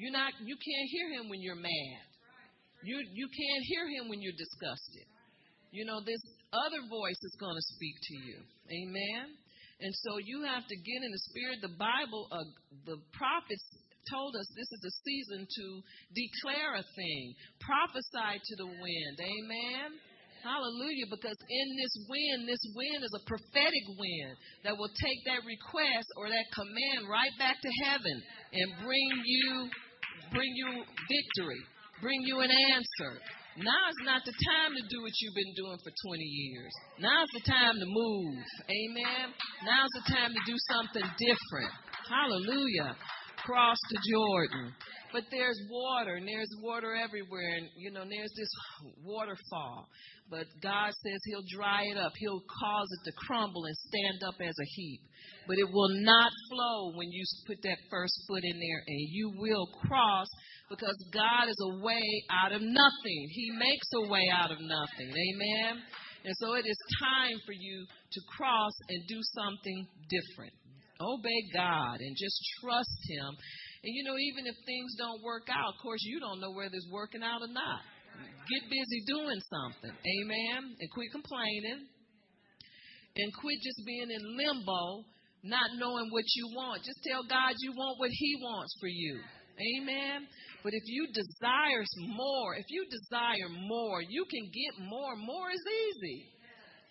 [0.00, 2.04] You're not you can't hear him when you're mad.
[2.80, 5.04] You you can't hear him when you're disgusted.
[5.68, 6.20] You know, this
[6.52, 8.38] other voice is going to speak to you.
[8.72, 9.36] Amen.
[9.84, 11.60] And so you have to get in the spirit.
[11.60, 12.44] The Bible, uh,
[12.86, 13.64] the prophets
[14.08, 15.66] told us this is a season to
[16.12, 17.24] declare a thing,
[17.60, 19.16] prophesy to the wind.
[19.20, 19.88] Amen.
[20.42, 21.06] Hallelujah.
[21.06, 24.34] Because in this wind, this wind is a prophetic wind
[24.66, 28.16] that will take that request or that command right back to heaven
[28.52, 29.70] and bring you
[30.34, 31.62] bring you victory,
[32.00, 33.12] bring you an answer.
[33.56, 36.72] Now is not the time to do what you've been doing for 20 years.
[36.98, 38.40] Now's the time to move.
[38.64, 39.28] Amen.
[39.60, 41.72] Now's the time to do something different.
[42.08, 42.96] Hallelujah.
[43.46, 44.72] Cross to Jordan.
[45.12, 48.52] But there's water, and there's water everywhere, and you know, there's this
[49.04, 49.88] waterfall.
[50.30, 52.12] But God says He'll dry it up.
[52.16, 55.00] He'll cause it to crumble and stand up as a heap.
[55.46, 59.32] But it will not flow when you put that first foot in there, and you
[59.36, 60.28] will cross
[60.70, 63.20] because God is a way out of nothing.
[63.30, 65.10] He makes a way out of nothing.
[65.12, 65.82] Amen.
[66.24, 70.54] And so it is time for you to cross and do something different.
[71.02, 73.34] Obey God and just trust Him.
[73.82, 76.74] And you know, even if things don't work out, of course, you don't know whether
[76.74, 77.82] it's working out or not.
[78.50, 79.90] Get busy doing something.
[79.90, 80.76] Amen.
[80.78, 81.86] And quit complaining.
[83.16, 85.04] And quit just being in limbo,
[85.44, 86.82] not knowing what you want.
[86.84, 89.20] Just tell God you want what He wants for you.
[89.52, 90.26] Amen.
[90.62, 91.84] But if you desire
[92.16, 95.16] more, if you desire more, you can get more.
[95.16, 96.26] More is easy.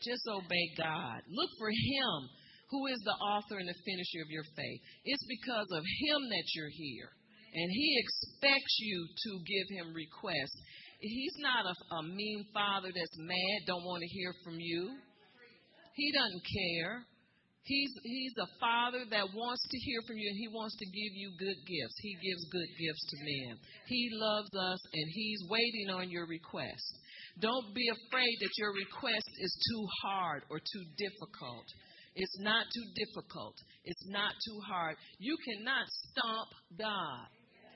[0.04, 1.22] Just obey God.
[1.30, 2.30] Look for Him,
[2.72, 4.82] who is the author and the finisher of your faith.
[5.04, 7.12] It's because of Him that you're here.
[7.54, 10.56] And He expects you to give Him requests.
[11.04, 14.96] He's not a, a mean father that's mad, don't want to hear from you.
[15.96, 17.04] He doesn't care.
[17.64, 21.14] He's he's a father that wants to hear from you and he wants to give
[21.14, 21.98] you good gifts.
[22.02, 23.54] He gives good gifts to men.
[23.86, 26.90] He loves us and he's waiting on your request.
[27.40, 31.66] Don't be afraid that your request is too hard or too difficult.
[32.16, 33.56] It's not too difficult.
[33.86, 34.96] It's not too hard.
[35.20, 37.28] You cannot stomp God.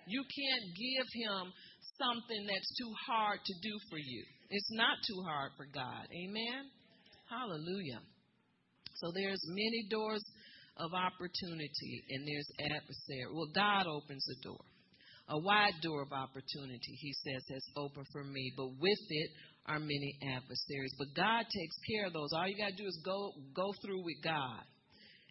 [0.08, 1.54] You can't give him
[1.98, 4.24] something that's too hard to do for you.
[4.50, 6.06] It's not too hard for God.
[6.12, 6.70] Amen.
[7.30, 8.02] Hallelujah.
[8.96, 10.24] So there's many doors
[10.78, 13.32] of opportunity and there's adversary.
[13.32, 14.64] Well, God opens the door.
[15.30, 19.30] A wide door of opportunity, he says, has opened for me, but with it
[19.68, 20.94] are many adversaries.
[20.98, 22.30] But God takes care of those.
[22.34, 24.64] All you got to do is go go through with God.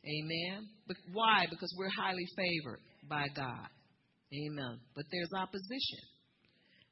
[0.05, 0.68] Amen.
[0.87, 1.47] But why?
[1.49, 3.68] Because we're highly favored by God.
[4.33, 4.81] Amen.
[4.94, 6.05] But there's opposition.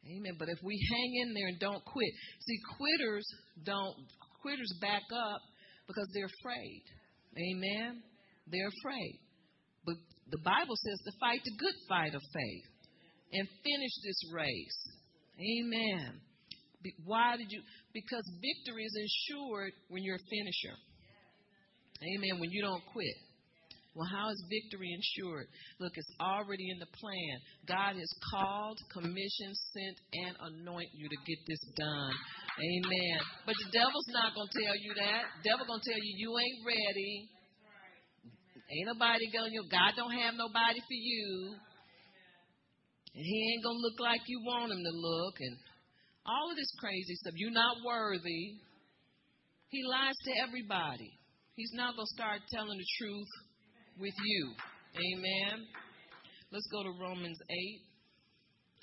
[0.06, 0.34] Amen.
[0.38, 3.26] But if we hang in there and don't quit, see, quitters
[3.64, 3.94] don't
[4.40, 5.40] quitters back up
[5.86, 6.82] because they're afraid.
[7.38, 8.02] Amen.
[8.50, 9.18] They're afraid.
[9.84, 9.96] But
[10.30, 12.66] the Bible says to fight the good fight of faith
[13.32, 14.80] and finish this race.
[15.38, 16.20] Amen.
[17.04, 17.62] Why did you?
[17.92, 20.76] Because victory is ensured when you're a finisher.
[22.02, 22.40] Amen.
[22.40, 23.16] When you don't quit.
[23.94, 25.46] Well, how is victory ensured?
[25.76, 27.34] Look, it's already in the plan.
[27.68, 32.14] God has called, commissioned, sent, and anoint you to get this done.
[32.56, 33.18] Amen.
[33.44, 35.44] But the devil's not to tell you that.
[35.44, 37.28] Devil to tell you you ain't ready.
[38.72, 41.52] Ain't nobody going to, God don't have nobody for you.
[43.12, 45.36] And he ain't to look like you want him to look.
[45.40, 45.56] And
[46.26, 47.34] all of this crazy stuff.
[47.36, 48.58] You're not worthy.
[49.68, 51.10] He lies to everybody.
[51.54, 53.32] He's not going to start telling the truth
[53.98, 54.52] with you.
[54.96, 55.66] Amen.
[56.50, 57.56] Let's go to Romans 8.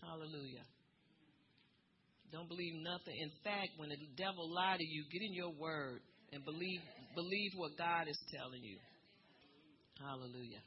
[0.02, 0.66] Hallelujah.
[2.32, 3.16] Don't believe nothing.
[3.22, 6.82] In fact, when the devil lie to you, get in your word and believe
[7.16, 8.78] believe what God is telling you.
[9.98, 10.62] Hallelujah.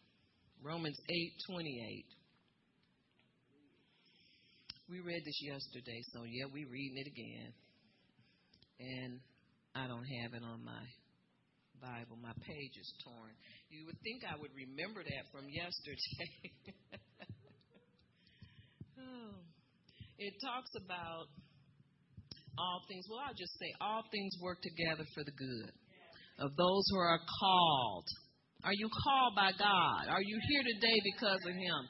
[0.63, 0.99] Romans
[1.49, 2.22] 8:28.
[4.89, 7.53] We read this yesterday, so yeah, we reading it again.
[8.81, 9.21] And
[9.75, 10.85] I don't have it on my
[11.81, 12.19] Bible.
[12.21, 13.33] My page is torn.
[13.71, 16.31] You would think I would remember that from yesterday.
[19.03, 19.35] oh.
[20.19, 21.27] It talks about
[22.59, 23.07] all things.
[23.09, 25.73] Well, I'll just say all things work together for the good
[26.39, 28.07] of those who are called.
[28.65, 30.07] Are you called by God?
[30.11, 31.83] Are you here today because of Him?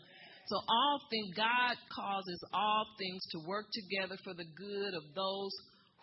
[0.47, 5.53] So all things, God causes all things to work together for the good of those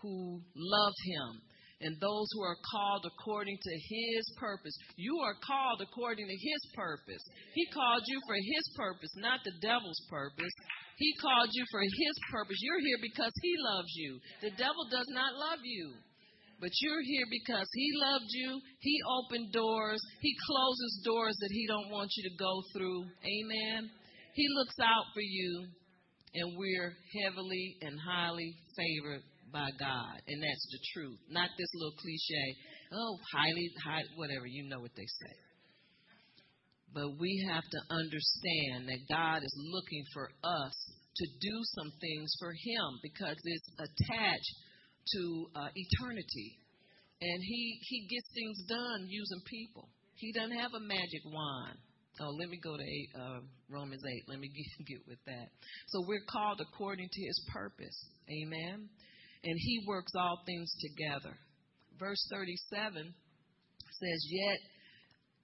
[0.01, 1.41] who love Him
[1.81, 4.75] and those who are called according to his purpose.
[4.97, 7.23] You are called according to his purpose.
[7.55, 10.51] He called you for his purpose, not the devil's purpose.
[10.97, 12.59] He called you for his purpose.
[12.59, 14.19] You're here because he loves you.
[14.41, 15.95] The devil does not love you.
[16.59, 18.59] But you're here because he loved you.
[18.81, 20.01] He opened doors.
[20.19, 23.07] He closes doors that he don't want you to go through.
[23.23, 23.89] Amen.
[24.39, 25.67] He looks out for you
[26.33, 29.19] and we're heavily and highly favored
[29.51, 31.19] by God, and that's the truth.
[31.27, 32.47] Not this little cliche,
[32.93, 35.35] oh, highly, high, whatever, you know what they say.
[36.93, 40.75] But we have to understand that God is looking for us
[41.17, 44.55] to do some things for Him because it's attached
[45.19, 46.55] to uh, eternity.
[47.19, 49.89] And he, he gets things done using people.
[50.15, 51.75] He doesn't have a magic wand.
[52.21, 54.23] Oh, let me go to eight, uh, Romans 8.
[54.27, 55.47] Let me get, get with that.
[55.87, 57.97] So we're called according to his purpose.
[58.29, 58.89] Amen
[59.43, 61.35] and he works all things together.
[61.97, 63.13] Verse 37
[63.91, 64.57] says, Yet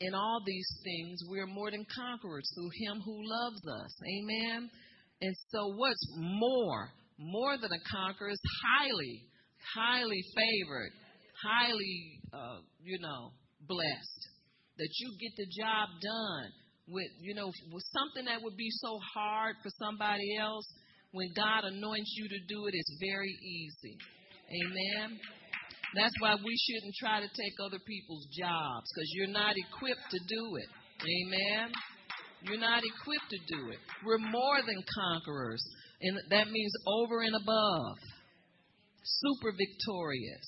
[0.02, 3.96] in all these things we are more than conquerors through him who loves us.
[4.04, 4.70] Amen.
[5.22, 6.90] And so, what's more?
[7.18, 8.42] More than a conqueror is
[8.78, 9.24] highly,
[9.74, 10.92] highly favored,
[11.42, 14.28] highly, uh, you know, blessed.
[14.78, 16.52] That you get the job done
[16.88, 20.66] with, you know, with something that would be so hard for somebody else
[21.16, 23.96] when God anoints you to do it, it's very easy.
[24.52, 25.18] Amen.
[25.96, 30.20] That's why we shouldn't try to take other people's jobs because you're not equipped to
[30.28, 30.70] do it.
[31.00, 31.72] Amen.
[32.44, 33.80] You're not equipped to do it.
[34.06, 35.64] We're more than conquerors,
[36.02, 37.98] and that means over and above.
[39.24, 40.46] Super victorious.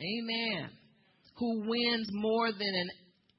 [0.00, 0.70] Amen.
[1.36, 2.90] Who wins more than an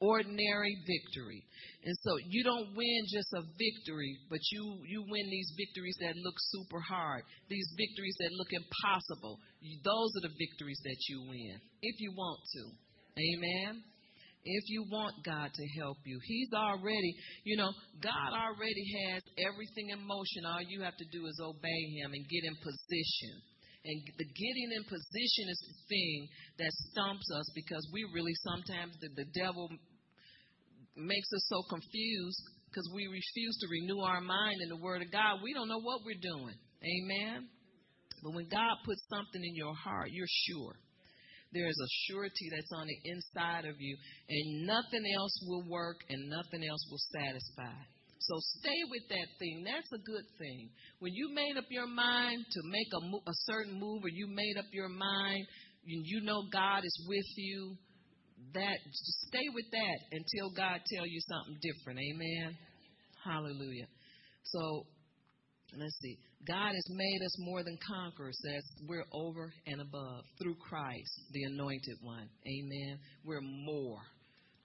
[0.04, 1.40] ordinary victory.
[1.86, 6.16] And so you don't win just a victory, but you, you win these victories that
[6.20, 9.40] look super hard, these victories that look impossible.
[9.84, 12.64] Those are the victories that you win, if you want to.
[13.16, 13.84] Amen.
[14.44, 17.72] If you want God to help you, He's already, you know,
[18.04, 20.44] God already has everything in motion.
[20.44, 23.36] All you have to do is obey Him and get in position.
[23.84, 26.28] And the getting in position is the thing
[26.60, 29.68] that stumps us because we really sometimes, the, the devil
[30.96, 35.12] makes us so confused because we refuse to renew our mind in the Word of
[35.12, 35.42] God.
[35.44, 36.56] We don't know what we're doing.
[36.82, 37.48] Amen.
[38.24, 40.74] But when God puts something in your heart, you're sure.
[41.54, 43.96] There is a surety that's on the inside of you,
[44.28, 47.78] and nothing else will work and nothing else will satisfy.
[48.18, 49.64] So stay with that thing.
[49.68, 50.70] That's a good thing.
[51.00, 54.58] When you made up your mind to make a, a certain move, or you made
[54.58, 55.46] up your mind,
[55.86, 57.76] and you know God is with you,
[58.54, 58.78] that
[59.28, 62.00] stay with that until God tell you something different.
[62.00, 62.58] Amen.
[63.24, 63.88] Hallelujah.
[64.44, 64.86] So
[65.78, 66.18] let's see.
[66.48, 68.38] God has made us more than conquerors.
[68.44, 72.28] That's we're over and above through Christ, the anointed one.
[72.46, 73.00] Amen.
[73.24, 74.02] We're more.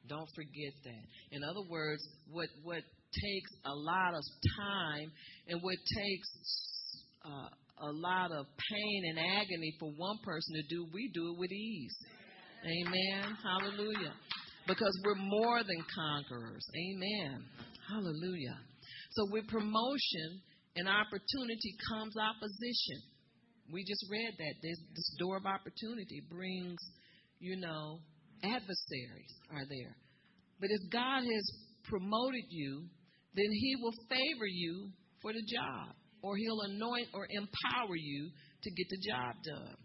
[0.08, 1.04] Don't forget that.
[1.30, 2.82] In other words, what what
[3.14, 4.22] takes a lot of
[4.58, 5.10] time
[5.48, 6.28] and what takes
[7.24, 7.48] uh,
[7.80, 11.52] a lot of pain and agony for one person to do, we do it with
[11.52, 11.96] ease.
[12.64, 13.36] Amen.
[13.42, 14.14] Hallelujah.
[14.66, 16.66] Because we're more than conquerors.
[16.74, 17.44] Amen.
[17.88, 18.58] Hallelujah.
[19.12, 20.42] So with promotion
[20.76, 23.00] and opportunity comes opposition.
[23.72, 24.54] We just read that.
[24.62, 26.78] This, this door of opportunity brings,
[27.38, 28.00] you know,
[28.42, 29.96] adversaries are there.
[30.60, 31.46] But if God has
[31.84, 32.84] promoted you,
[33.34, 34.88] then He will favor you
[35.22, 38.30] for the job, or He'll anoint or empower you
[38.62, 39.76] to get the job done.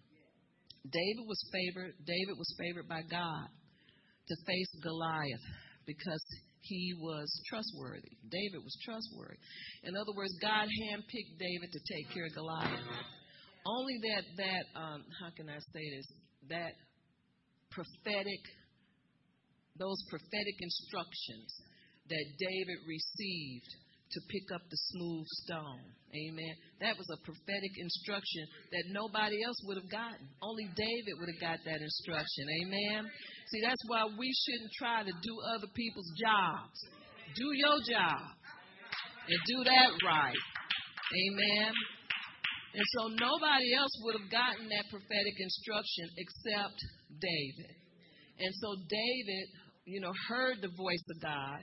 [0.83, 1.93] David was favored.
[2.05, 3.47] David was favored by God
[4.27, 5.47] to face Goliath
[5.85, 6.23] because
[6.61, 8.15] he was trustworthy.
[8.31, 9.39] David was trustworthy.
[9.83, 12.87] In other words, God handpicked David to take care of Goliath.
[13.65, 16.07] Only that that um, how can I say this?
[16.49, 16.73] That
[17.71, 18.43] prophetic,
[19.79, 21.51] those prophetic instructions
[22.09, 23.71] that David received
[24.13, 25.85] to pick up the smooth stone.
[26.13, 26.53] Amen.
[26.79, 30.29] That was a prophetic instruction that nobody else would have gotten.
[30.45, 32.45] Only David would have got that instruction.
[32.61, 33.09] Amen.
[33.49, 36.77] See, that's why we shouldn't try to do other people's jobs.
[37.33, 38.21] Do your job
[39.25, 40.37] and do that right.
[40.37, 41.73] Amen.
[42.73, 46.77] And so nobody else would have gotten that prophetic instruction except
[47.21, 47.73] David.
[48.37, 49.45] And so David,
[49.85, 51.61] you know, heard the voice of God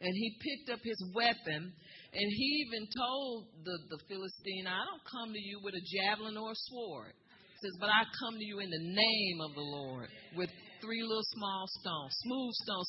[0.00, 1.72] and he picked up his weapon
[2.12, 6.38] and he even told the, the Philistine, I don't come to you with a javelin
[6.38, 7.12] or a sword.
[7.12, 11.02] He says, but I come to you in the name of the Lord with three
[11.02, 12.88] little small stones, smooth stones.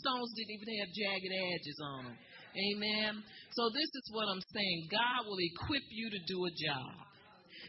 [0.00, 2.18] Stones didn't even have jagged edges on them.
[2.56, 3.20] Amen.
[3.52, 4.88] So this is what I'm saying.
[4.88, 6.96] God will equip you to do a job.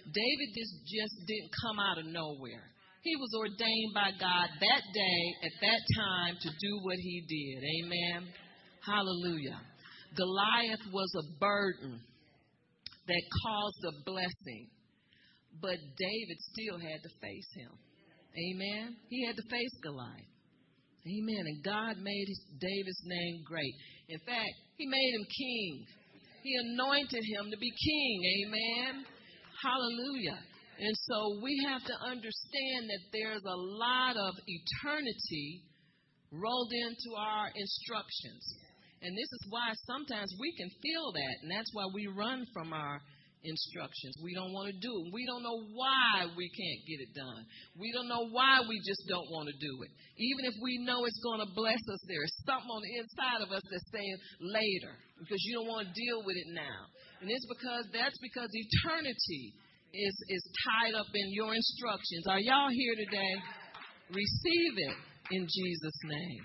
[0.08, 2.72] David just, just didn't come out of nowhere.
[3.04, 7.60] He was ordained by God that day at that time to do what he did.
[7.84, 8.32] Amen.
[8.88, 9.60] Hallelujah.
[10.16, 12.00] Goliath was a burden
[13.08, 14.70] that caused a blessing,
[15.62, 17.72] but David still had to face him.
[18.32, 18.96] Amen.
[19.10, 20.32] He had to face Goliath.
[21.04, 21.44] Amen.
[21.48, 22.28] And God made
[22.60, 23.74] David's name great.
[24.10, 25.86] In fact, he made him king.
[26.44, 28.16] He anointed him to be king.
[28.46, 29.06] Amen.
[29.64, 30.40] Hallelujah.
[30.80, 35.64] And so we have to understand that there's a lot of eternity
[36.32, 38.44] rolled into our instructions.
[39.02, 42.74] And this is why sometimes we can feel that, and that's why we run from
[42.74, 43.00] our
[43.46, 44.18] instructions.
[44.24, 45.14] We don't want to do it.
[45.14, 47.46] We don't know why we can't get it done.
[47.78, 49.92] We don't know why we just don't want to do it.
[50.18, 53.50] Even if we know it's going to bless us, there's something on the inside of
[53.54, 56.82] us that's saying later because you don't want to deal with it now.
[57.22, 59.54] And it's because that's because eternity
[59.94, 62.28] is is tied up in your instructions.
[62.28, 63.34] Are y'all here today?
[64.10, 64.98] Receive it
[65.32, 66.44] in Jesus' name.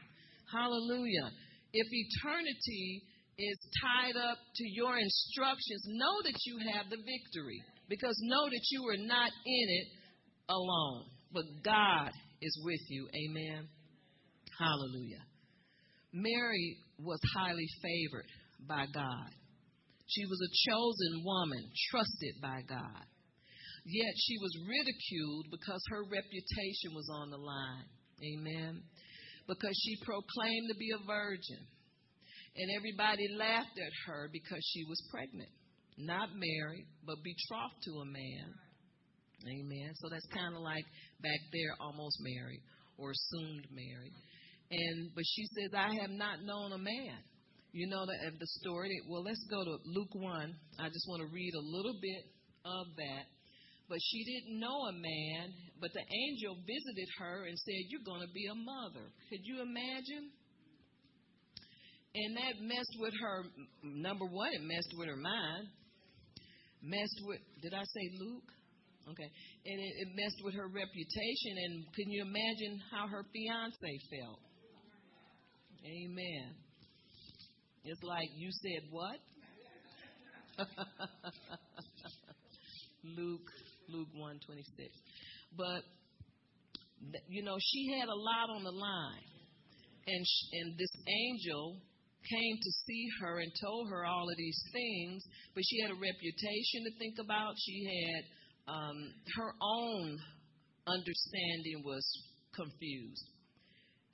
[0.53, 1.31] Hallelujah.
[1.73, 3.03] If eternity
[3.39, 7.63] is tied up to your instructions, know that you have the victory.
[7.89, 9.89] Because know that you are not in it
[10.49, 12.11] alone, but God
[12.41, 13.09] is with you.
[13.09, 13.69] Amen.
[14.59, 15.25] Hallelujah.
[16.13, 18.29] Mary was highly favored
[18.69, 19.31] by God.
[20.09, 23.05] She was a chosen woman, trusted by God.
[23.87, 27.89] Yet she was ridiculed because her reputation was on the line.
[28.23, 28.83] Amen
[29.49, 31.63] because she proclaimed to be a virgin.
[32.57, 35.49] And everybody laughed at her because she was pregnant,
[35.97, 38.49] not married, but betrothed to a man.
[39.49, 39.91] Amen.
[39.97, 40.85] So that's kind of like
[41.23, 42.61] back there, almost married
[42.99, 44.15] or assumed married.
[44.71, 47.19] And but she says, I have not known a man.
[47.73, 48.93] You know the, the story.
[49.09, 50.55] Well, let's go to Luke one.
[50.79, 52.23] I just want to read a little bit
[52.69, 53.25] of that
[53.93, 55.53] but she didn't know a man.
[55.83, 59.11] But the angel visited her and said, You're going to be a mother.
[59.27, 60.31] Could you imagine?
[62.15, 63.43] And that messed with her.
[63.83, 65.67] Number one, it messed with her mind.
[66.87, 68.47] Messed with, did I say Luke?
[69.11, 69.27] Okay.
[69.67, 71.59] And it, it messed with her reputation.
[71.67, 74.39] And can you imagine how her fiance felt?
[75.83, 76.55] Amen.
[77.83, 79.19] It's like you said, what?
[83.19, 83.51] Luke
[83.89, 84.89] Luke 126.
[85.57, 85.83] But,
[87.29, 89.29] you know, she had a lot on the line.
[90.07, 91.77] And, she, and this angel
[92.29, 95.23] came to see her and told her all of these things,
[95.55, 97.55] but she had a reputation to think about.
[97.59, 98.23] She had
[98.73, 98.99] um,
[99.37, 100.19] her own
[100.87, 102.05] understanding was
[102.55, 103.27] confused.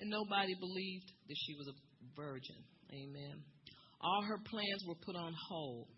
[0.01, 1.77] And nobody believed that she was a
[2.17, 2.57] virgin.
[2.93, 3.43] Amen.
[4.01, 5.89] All her plans were put on hold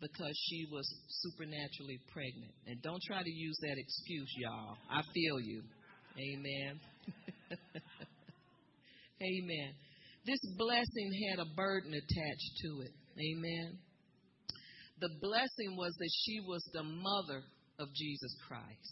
[0.00, 2.52] because she was supernaturally pregnant.
[2.66, 4.76] And don't try to use that excuse, y'all.
[4.90, 5.62] I feel you.
[6.18, 6.80] Amen.
[9.22, 9.70] Amen.
[10.26, 12.92] This blessing had a burden attached to it.
[13.18, 13.78] Amen.
[15.00, 17.42] The blessing was that she was the mother
[17.78, 18.90] of Jesus Christ,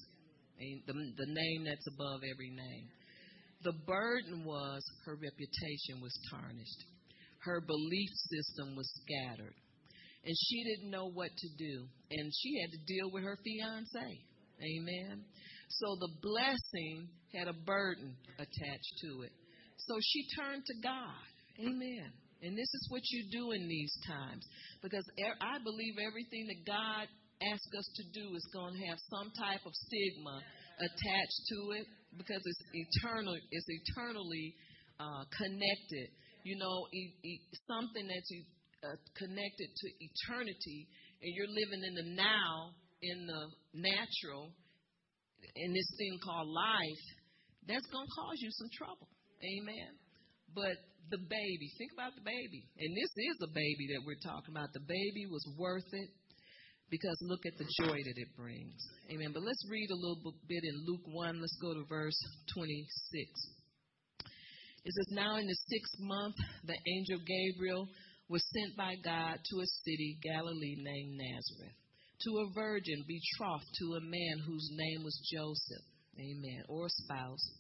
[0.59, 2.87] the, the name that's above every name.
[3.63, 6.81] The burden was her reputation was tarnished,
[7.47, 9.55] her belief system was scattered,
[10.25, 11.87] and she didn't know what to do.
[12.11, 14.25] And she had to deal with her fiance.
[14.63, 15.25] Amen.
[15.69, 19.33] So the blessing had a burden attached to it.
[19.79, 21.27] So she turned to God.
[21.59, 22.13] Amen.
[22.43, 24.47] And this is what you do in these times.
[24.83, 25.05] Because
[25.41, 27.07] I believe everything that God
[27.43, 30.43] asks us to do is going to have some type of stigma
[30.79, 31.87] attached to it
[32.19, 33.35] because it's eternal.
[33.51, 34.55] It's eternally
[35.01, 36.09] uh, connected.
[36.45, 38.31] You know, e- e- something that's
[38.83, 40.89] uh, connected to eternity
[41.23, 43.43] and you're living in the now, in the
[43.79, 44.51] natural,
[45.55, 47.05] in this thing called life,
[47.67, 49.07] that's going to cause you some trouble.
[49.39, 49.95] Amen.
[50.51, 50.75] But
[51.11, 52.67] the baby, think about the baby.
[52.79, 54.75] And this is a baby that we're talking about.
[54.75, 56.11] The baby was worth it
[56.91, 58.83] because look at the joy that it brings.
[59.15, 59.31] Amen.
[59.33, 61.41] But let's read a little bit in Luke 1.
[61.41, 62.19] Let's go to verse
[62.55, 63.63] 26.
[64.85, 67.87] It says, Now in the sixth month, the angel Gabriel
[68.29, 71.77] was sent by God to a city, Galilee, named Nazareth,
[72.23, 75.87] to a virgin betrothed to a man whose name was Joseph.
[76.19, 76.63] Amen.
[76.69, 77.51] Or spouse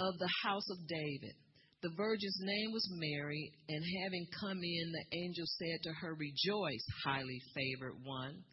[0.00, 1.34] of the house of David.
[1.82, 6.84] The virgin's name was Mary, and having come in, the angel said to her, Rejoice,
[7.04, 8.44] highly favored one.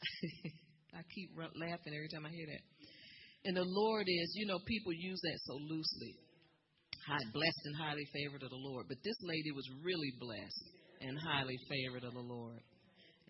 [0.94, 2.64] I keep laughing every time I hear that.
[3.44, 6.16] And the Lord is, you know, people use that so loosely.
[7.06, 8.86] High, blessed and highly favored of the Lord.
[8.88, 10.64] But this lady was really blessed
[11.00, 12.60] and highly favored of the Lord.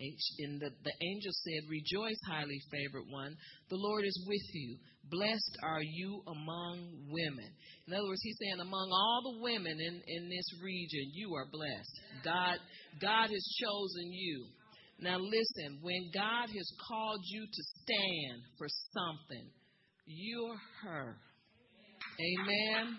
[0.01, 3.37] And the, the angel said, Rejoice, highly favored one.
[3.69, 4.77] The Lord is with you.
[5.11, 7.53] Blessed are you among women.
[7.87, 11.45] In other words, he's saying, among all the women in, in this region, you are
[11.53, 12.25] blessed.
[12.25, 12.57] God,
[12.99, 14.47] God has chosen you
[15.03, 19.49] now, listen, when God has called you to stand for something,
[20.05, 21.17] you're her.
[22.21, 22.97] Amen.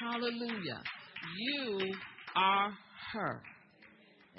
[0.00, 0.82] Hallelujah.
[1.36, 1.94] You
[2.36, 2.72] are
[3.12, 3.42] her.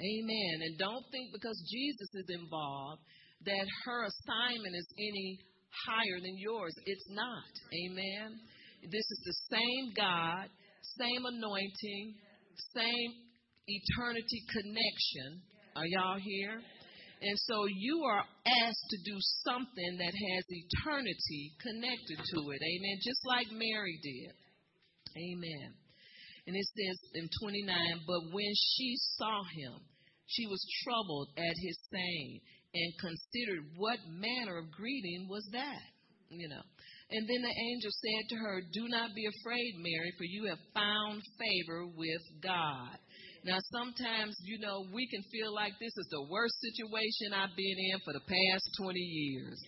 [0.00, 0.56] Amen.
[0.64, 3.02] And don't think because Jesus is involved
[3.44, 5.38] that her assignment is any
[5.86, 6.72] higher than yours.
[6.86, 7.52] It's not.
[7.72, 8.40] Amen.
[8.88, 10.48] This is the same God,
[10.96, 12.14] same anointing,
[12.72, 13.10] same
[13.68, 15.44] eternity connection.
[15.76, 16.60] Are y'all here?
[17.20, 18.24] And so you are
[18.64, 22.60] asked to do something that has eternity connected to it.
[22.64, 22.96] Amen.
[23.04, 24.32] Just like Mary did.
[25.16, 25.74] Amen.
[26.46, 29.80] And it says in 29, but when she saw him,
[30.26, 32.40] she was troubled at his saying
[32.74, 35.90] and considered what manner of greeting was that,
[36.30, 36.62] you know.
[37.10, 40.62] And then the angel said to her, Do not be afraid, Mary, for you have
[40.72, 42.94] found favor with God.
[43.42, 47.78] Now, sometimes, you know, we can feel like this is the worst situation I've been
[47.90, 49.58] in for the past 20 years.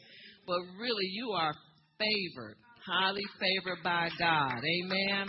[0.46, 1.54] But really, you are
[1.98, 2.56] favored,
[2.86, 4.58] highly favored by God.
[4.58, 5.26] Amen.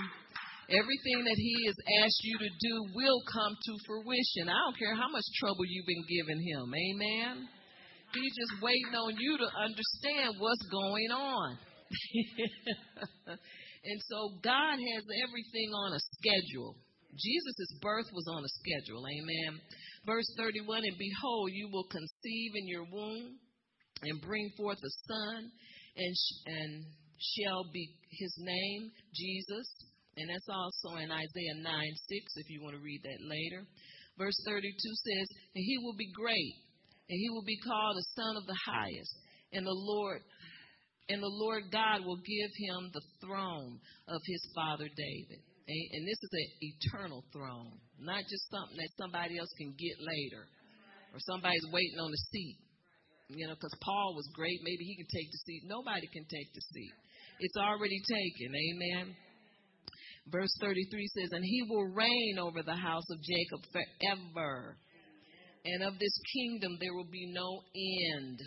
[0.70, 4.49] Everything that He has asked you to do will come to fruition.
[4.49, 6.66] I don't care how much trouble you've been giving Him.
[6.74, 7.47] Amen.
[8.14, 11.58] He's just waiting on you to understand what's going on.
[13.86, 16.78] and so God has everything on a schedule.
[17.14, 19.04] Jesus' birth was on a schedule.
[19.06, 19.60] Amen.
[20.06, 23.38] Verse 31 And behold, you will conceive in your womb
[24.04, 25.51] and bring forth a son,
[25.95, 26.86] and, sh- and
[27.38, 29.67] shall be his name Jesus.
[30.17, 33.65] And that's also in Isaiah 9 6, if you want to read that later.
[34.17, 36.53] Verse 32 says, And he will be great,
[37.09, 39.15] and he will be called the Son of the Highest.
[39.53, 40.21] And the Lord
[41.09, 45.41] and the Lord God will give him the throne of his father David.
[45.67, 50.43] And this is an eternal throne, not just something that somebody else can get later
[51.15, 52.59] or somebody's waiting on the seat.
[53.32, 54.59] You know, because Paul was great.
[54.63, 55.63] Maybe he can take the seat.
[55.65, 56.93] Nobody can take the seat.
[57.44, 58.56] It's already taken.
[58.56, 59.16] Amen.
[60.32, 64.78] Verse 33 says, And he will reign over the house of Jacob forever.
[65.66, 67.60] And of this kingdom there will be no
[68.16, 68.39] end.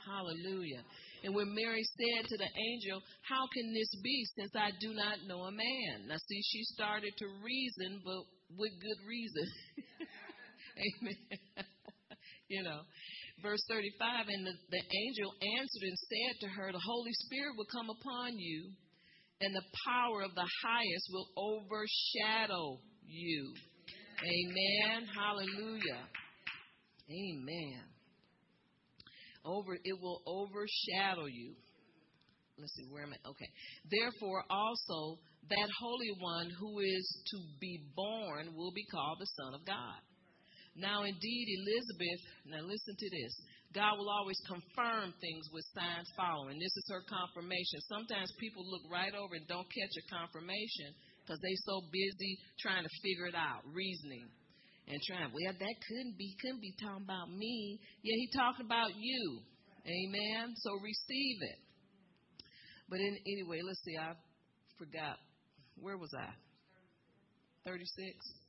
[0.00, 0.80] Hallelujah.
[1.24, 5.28] And when Mary said to the angel, How can this be since I do not
[5.28, 6.08] know a man?
[6.08, 8.22] Now, see, she started to reason, but
[8.56, 9.46] with good reason.
[10.88, 11.66] Amen.
[12.48, 12.80] you know.
[13.42, 17.70] Verse 35 And the, the angel answered and said to her, The Holy Spirit will
[17.72, 18.70] come upon you,
[19.40, 23.54] and the power of the highest will overshadow you.
[24.22, 25.06] Amen.
[25.14, 26.02] Hallelujah.
[27.08, 27.88] Amen
[29.48, 31.54] over it will overshadow you.
[32.58, 33.28] Let's see, where am I?
[33.28, 33.48] Okay.
[33.90, 35.18] Therefore, also
[35.48, 40.00] that Holy One who is to be born will be called the Son of God.
[40.78, 43.34] Now, indeed, Elizabeth, now listen to this.
[43.74, 46.56] God will always confirm things with signs following.
[46.56, 47.84] This is her confirmation.
[47.90, 52.86] Sometimes people look right over and don't catch a confirmation because they're so busy trying
[52.86, 54.24] to figure it out, reasoning
[54.88, 57.76] and trying, well, that couldn't be, couldn't be talking about me.
[58.00, 59.44] Yeah, he talked about you.
[59.84, 60.56] Amen.
[60.56, 61.58] So receive it.
[62.88, 63.96] But in, anyway, let's see.
[64.00, 64.16] I
[64.78, 65.20] forgot.
[65.76, 66.32] Where was I?
[67.66, 68.47] 36?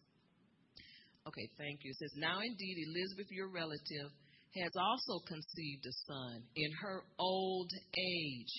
[1.27, 1.91] Okay, thank you.
[1.91, 4.09] It says, Now indeed, Elizabeth, your relative,
[4.55, 8.53] has also conceived a son in her old age.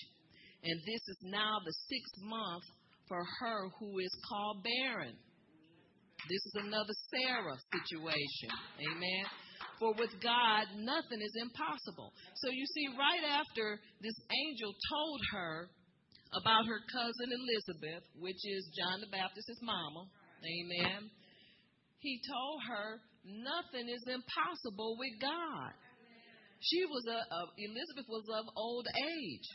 [0.63, 2.63] And this is now the sixth month
[3.09, 5.17] for her who is called barren.
[6.29, 8.49] This is another Sarah situation.
[8.77, 9.25] Amen.
[9.81, 12.13] For with God, nothing is impossible.
[12.37, 15.69] So you see, right after this angel told her
[16.37, 20.05] about her cousin Elizabeth, which is John the Baptist's mama,
[20.41, 21.09] Amen.
[22.01, 25.73] He told her nothing is impossible with God.
[26.61, 29.47] She was a, a Elizabeth was of old age,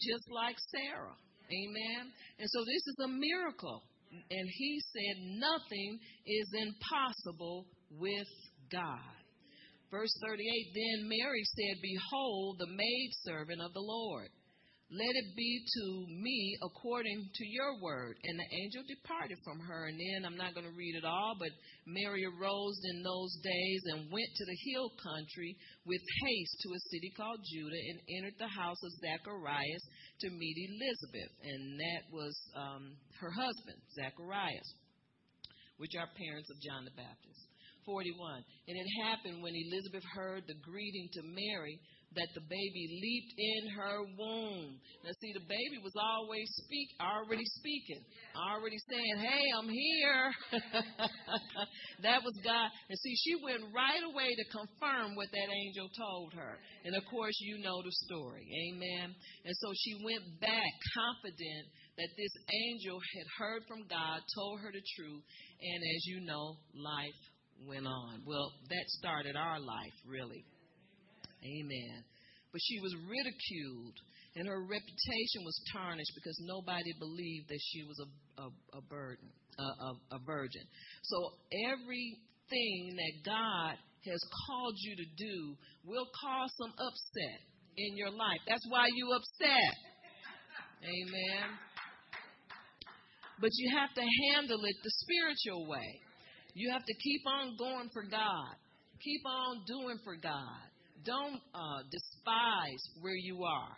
[0.00, 1.16] just like Sarah.
[1.48, 2.12] Amen.
[2.38, 3.82] And so this is a miracle.
[4.12, 7.66] And he said nothing is impossible
[7.98, 8.28] with
[8.70, 9.20] God.
[9.90, 14.28] Verse 38 Then Mary said, Behold, the maidservant of the Lord.
[14.90, 18.18] Let it be to me according to your word.
[18.26, 19.86] And the angel departed from her.
[19.86, 21.54] And then I'm not going to read it all, but
[21.86, 25.54] Mary arose in those days and went to the hill country
[25.86, 29.84] with haste to a city called Judah and entered the house of Zacharias
[30.26, 31.32] to meet Elizabeth.
[31.38, 34.74] And that was um, her husband, Zacharias,
[35.78, 37.46] which are parents of John the Baptist.
[37.86, 38.42] 41.
[38.68, 41.78] And it happened when Elizabeth heard the greeting to Mary
[42.16, 44.82] that the baby leaped in her womb.
[45.06, 48.02] Now, see, the baby was always speak, already speaking,
[48.34, 50.26] already saying, "Hey, I'm here."
[52.02, 52.68] that was God.
[52.90, 56.58] And see, she went right away to confirm what that angel told her.
[56.84, 58.42] And of course, you know the story.
[58.42, 59.14] Amen.
[59.44, 61.64] And so she went back confident
[61.96, 65.22] that this angel had heard from God, told her the truth,
[65.62, 67.22] and as you know, life
[67.66, 68.22] went on.
[68.26, 70.44] Well, that started our life, really.
[71.44, 72.04] Amen.
[72.52, 73.96] But she was ridiculed,
[74.36, 78.08] and her reputation was tarnished because nobody believed that she was a,
[78.42, 78.46] a,
[78.78, 80.62] a burden, a, a, a virgin.
[81.02, 81.16] So
[81.70, 87.38] everything that God has called you to do will cause some upset
[87.76, 88.40] in your life.
[88.48, 89.74] That's why you upset.
[90.82, 91.46] Amen.
[93.40, 96.00] But you have to handle it the spiritual way.
[96.54, 98.52] You have to keep on going for God.
[99.02, 100.69] Keep on doing for God.
[101.04, 103.76] Don't uh, despise where you are.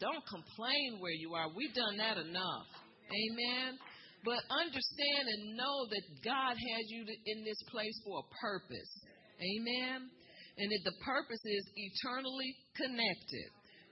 [0.00, 1.48] Don't complain where you are.
[1.54, 2.68] We've done that enough.
[3.10, 3.78] Amen.
[4.24, 8.92] But understand and know that God has you in this place for a purpose.
[9.38, 10.10] Amen.
[10.58, 13.48] And that the purpose is eternally connected.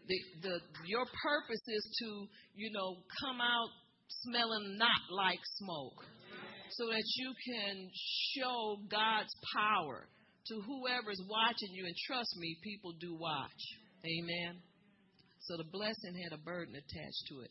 [0.09, 0.55] The, the,
[0.87, 3.71] your purpose is to, you know, come out
[4.23, 6.05] smelling not like smoke
[6.71, 7.91] so that you can
[8.35, 10.09] show God's power
[10.49, 11.87] to whoever's watching you.
[11.87, 13.63] And trust me, people do watch.
[14.05, 14.63] Amen.
[15.41, 17.51] So the blessing had a burden attached to it.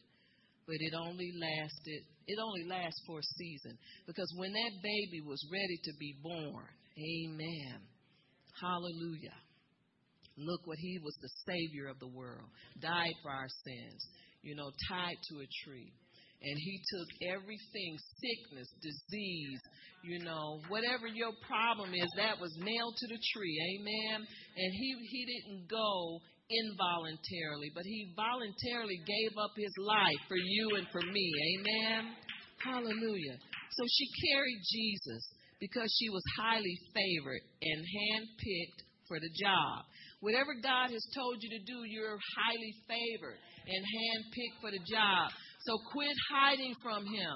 [0.68, 3.78] But it only lasted, it only lasts for a season.
[4.08, 6.66] Because when that baby was ready to be born,
[6.98, 7.80] amen.
[8.60, 9.38] Hallelujah.
[10.38, 12.50] Look what he was the savior of the world,
[12.82, 14.08] died for our sins,
[14.42, 15.94] you know, tied to a tree
[16.46, 19.62] and he took everything sickness, disease,
[20.06, 23.58] you know, whatever your problem is, that was nailed to the tree.
[23.74, 24.22] Amen.
[24.22, 30.78] And he he didn't go involuntarily, but he voluntarily gave up his life for you
[30.78, 31.26] and for me.
[31.58, 32.14] Amen.
[32.62, 33.38] Hallelujah.
[33.74, 35.24] So she carried Jesus
[35.60, 39.86] because she was highly favored and handpicked for the job.
[40.22, 45.30] Whatever God has told you to do, you're highly favored and handpicked for the job.
[45.66, 47.36] So quit hiding from Him.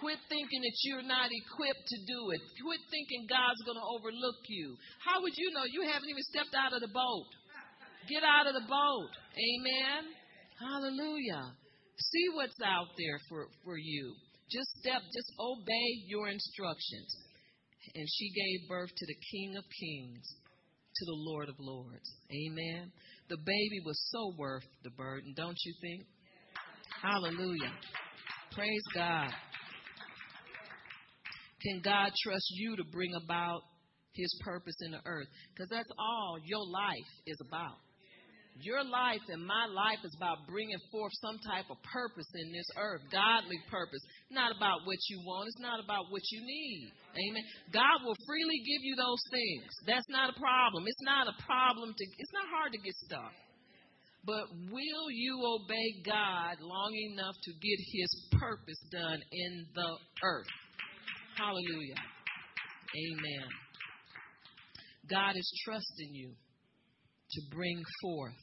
[0.00, 2.40] Quit thinking that you're not equipped to do it.
[2.60, 4.76] Quit thinking God's going to overlook you.
[5.04, 5.64] How would you know?
[5.68, 7.28] You haven't even stepped out of the boat.
[8.08, 9.12] Get out of the boat.
[9.36, 10.12] Amen.
[10.56, 11.52] Hallelujah.
[12.00, 14.16] See what's out there for, for you.
[14.48, 17.12] Just step, just obey your instructions.
[17.94, 20.26] And she gave birth to the King of Kings,
[20.96, 22.08] to the Lord of Lords.
[22.32, 22.92] Amen.
[23.28, 26.08] The baby was so worth the burden, don't you think?
[27.02, 27.72] Hallelujah.
[28.52, 29.30] Praise God.
[31.62, 33.62] Can God trust you to bring about
[34.12, 35.28] his purpose in the earth?
[35.52, 37.80] Because that's all your life is about.
[38.60, 42.68] Your life and my life is about bringing forth some type of purpose in this
[42.76, 44.04] earth, godly purpose.
[44.28, 46.92] Not about what you want, it's not about what you need.
[47.16, 47.44] Amen.
[47.72, 49.64] God will freely give you those things.
[49.88, 50.84] That's not a problem.
[50.84, 53.32] It's not a problem to it's not hard to get stuff.
[54.24, 60.46] But will you obey God long enough to get his purpose done in the earth?
[61.36, 61.96] Hallelujah.
[62.96, 63.48] Amen.
[65.08, 66.32] God is trusting you
[67.30, 68.34] to bring forth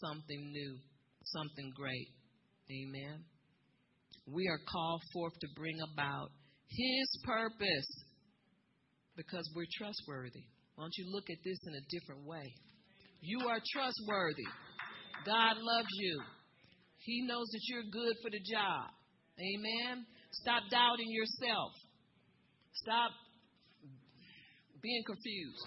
[0.00, 0.76] something new,
[1.24, 2.08] something great.
[2.70, 3.24] Amen.
[4.26, 6.30] We are called forth to bring about
[6.68, 7.90] his purpose
[9.16, 10.44] because we're trustworthy.
[10.74, 12.54] Why don't you look at this in a different way?
[13.24, 14.44] You are trustworthy.
[15.24, 16.20] God loves you.
[16.98, 18.92] He knows that you're good for the job.
[19.40, 20.04] Amen.
[20.44, 21.72] Stop doubting yourself.
[22.84, 23.10] Stop
[24.82, 25.64] being confused.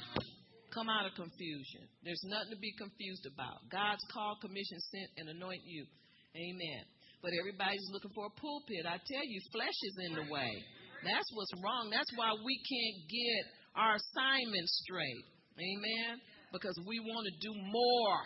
[0.69, 1.89] Come out of confusion.
[2.05, 3.65] There's nothing to be confused about.
[3.73, 5.89] God's call, commission, sent, and anoint you.
[6.37, 6.81] Amen.
[7.25, 8.85] but everybody's looking for a pulpit.
[8.85, 10.53] I tell you, flesh is in the way.
[11.01, 11.89] That's what's wrong.
[11.89, 13.43] That's why we can't get
[13.73, 15.25] our assignment straight.
[15.57, 16.21] Amen.
[16.51, 18.19] Because we want to do more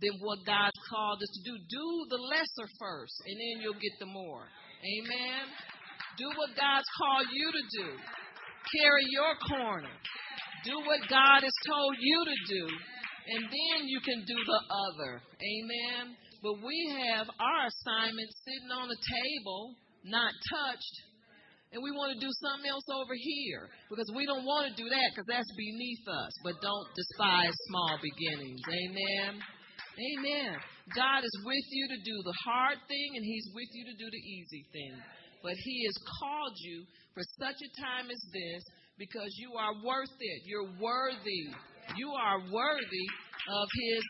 [0.00, 1.54] than what God called us to do.
[1.56, 4.44] Do the lesser first, and then you'll get the more.
[4.44, 5.44] Amen.
[6.16, 7.88] Do what God's called you to do.
[8.76, 9.94] Carry your corner.
[10.64, 15.22] Do what God has told you to do, and then you can do the other.
[15.40, 16.16] Amen.
[16.42, 20.96] But we have our assignment sitting on the table, not touched,
[21.72, 24.90] and we want to do something else over here because we don't want to do
[24.90, 26.32] that because that's beneath us.
[26.42, 28.58] But don't despise small beginnings.
[28.66, 29.38] Amen.
[29.38, 30.58] Amen.
[30.98, 34.08] God is with you to do the hard thing and He's with you to do
[34.10, 34.98] the easy thing.
[35.46, 36.82] But He has called you
[37.14, 38.62] for such a time as this
[38.98, 40.38] because you are worth it.
[40.50, 41.54] You're worthy.
[41.94, 43.06] You are worthy
[43.46, 44.02] of His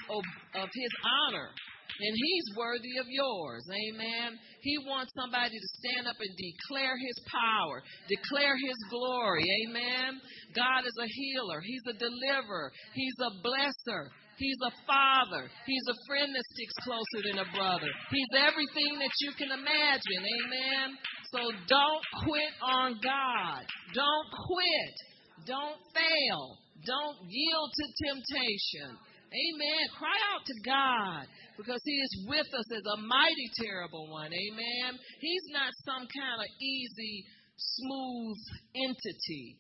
[0.57, 0.93] of His
[1.29, 1.53] honor
[2.01, 3.65] and he's worthy of yours.
[3.69, 4.39] Amen.
[4.63, 9.45] He wants somebody to stand up and declare his power, declare his glory.
[9.67, 10.21] Amen.
[10.55, 14.09] God is a healer, he's a deliverer, he's a blesser.
[14.41, 15.53] He's a father.
[15.67, 17.93] He's a friend that sticks closer than a brother.
[18.09, 20.23] He's everything that you can imagine.
[20.25, 20.97] Amen.
[21.29, 23.61] So don't quit on God.
[23.93, 24.95] Don't quit.
[25.45, 26.57] Don't fail.
[26.89, 28.97] Don't yield to temptation.
[29.31, 29.83] Amen.
[29.95, 31.23] Cry out to God
[31.61, 34.33] because He is with us as a mighty terrible one.
[34.33, 34.99] Amen.
[35.21, 37.25] He's not some kind of easy,
[37.57, 38.41] smooth
[38.75, 39.57] entity,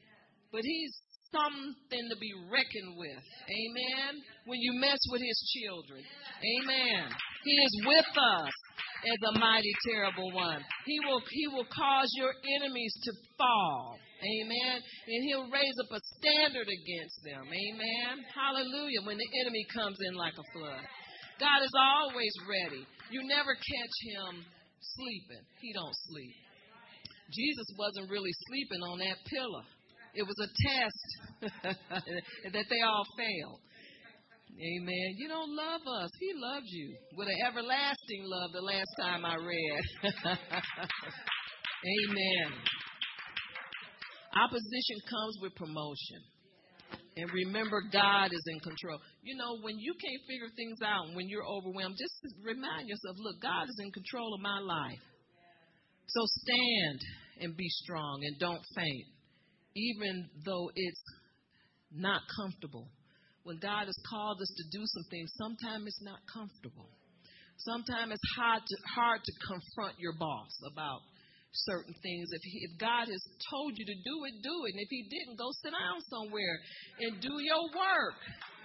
[0.52, 0.94] but He's
[1.30, 3.24] something to be reckoned with.
[3.46, 4.18] Amen.
[4.46, 6.02] When you mess with His children.
[6.02, 7.06] Amen.
[7.44, 8.52] He is with us
[9.00, 10.60] as a mighty terrible one.
[10.86, 13.96] He will He will cause your enemies to fall.
[14.20, 14.76] Amen.
[14.84, 17.40] And he'll raise up a standard against them.
[17.40, 18.20] Amen.
[18.36, 19.00] Hallelujah.
[19.04, 20.84] When the enemy comes in like a flood.
[21.40, 22.84] God is always ready.
[23.10, 24.44] You never catch him
[24.78, 25.44] sleeping.
[25.60, 26.36] He don't sleep.
[27.32, 29.64] Jesus wasn't really sleeping on that pillar.
[30.14, 31.00] It was a test
[32.52, 33.60] that they all failed.
[34.60, 35.14] Amen.
[35.16, 36.10] You don't love us.
[36.18, 39.80] He loves you with an everlasting love the last time I read.
[42.04, 42.52] Amen.
[44.36, 46.20] Opposition comes with promotion.
[47.20, 48.96] And remember, God is in control.
[49.20, 53.36] You know, when you can't figure things out, when you're overwhelmed, just remind yourself look,
[53.42, 55.04] God is in control of my life.
[56.08, 57.00] So stand
[57.44, 59.06] and be strong and don't faint,
[59.76, 61.02] even though it's
[61.92, 62.88] not comfortable.
[63.44, 66.88] When God has called us to do some things, sometimes it's not comfortable.
[67.58, 71.00] Sometimes it's hard to, hard to confront your boss about
[71.52, 72.30] certain things.
[72.32, 74.70] If, he, if God has told you to do it, do it.
[74.74, 76.56] And if He didn't, go sit down somewhere
[77.00, 78.18] and do your work.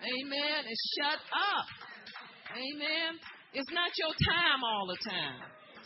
[0.05, 0.59] Amen.
[0.65, 1.67] And shut up.
[2.53, 3.17] Amen.
[3.53, 5.39] It's not your time all the time.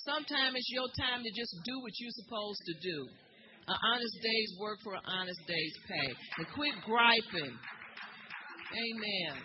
[0.03, 2.99] Sometimes it's your time to just do what you're supposed to do.
[3.67, 6.09] An honest day's work for an honest day's pay.
[6.39, 7.53] And quit griping.
[8.69, 9.35] Amen.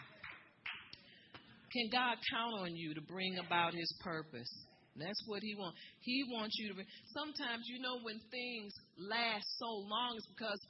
[1.72, 4.50] Can God count on you to bring about His purpose?
[4.96, 5.78] That's what he wants.
[6.00, 6.74] He wants you to.
[6.78, 10.60] Be, sometimes, you know, when things last so long, it's because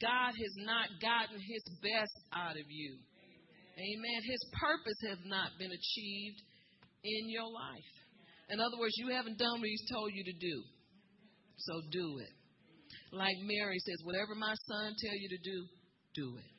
[0.00, 2.98] God has not gotten his best out of you.
[3.74, 4.20] Amen.
[4.22, 6.40] His purpose has not been achieved
[7.02, 7.92] in your life.
[8.50, 10.56] In other words, you haven't done what he's told you to do.
[11.56, 12.32] So do it.
[13.12, 15.58] Like Mary says, whatever my son tell you to do,
[16.14, 16.50] do it.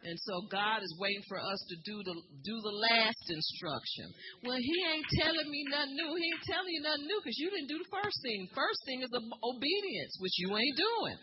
[0.00, 4.08] And so God is waiting for us to do the do the last instruction.
[4.48, 6.10] Well, He ain't telling me nothing new.
[6.16, 8.48] He ain't telling you nothing new because you didn't do the first thing.
[8.56, 11.20] First thing is obedience, which you ain't doing.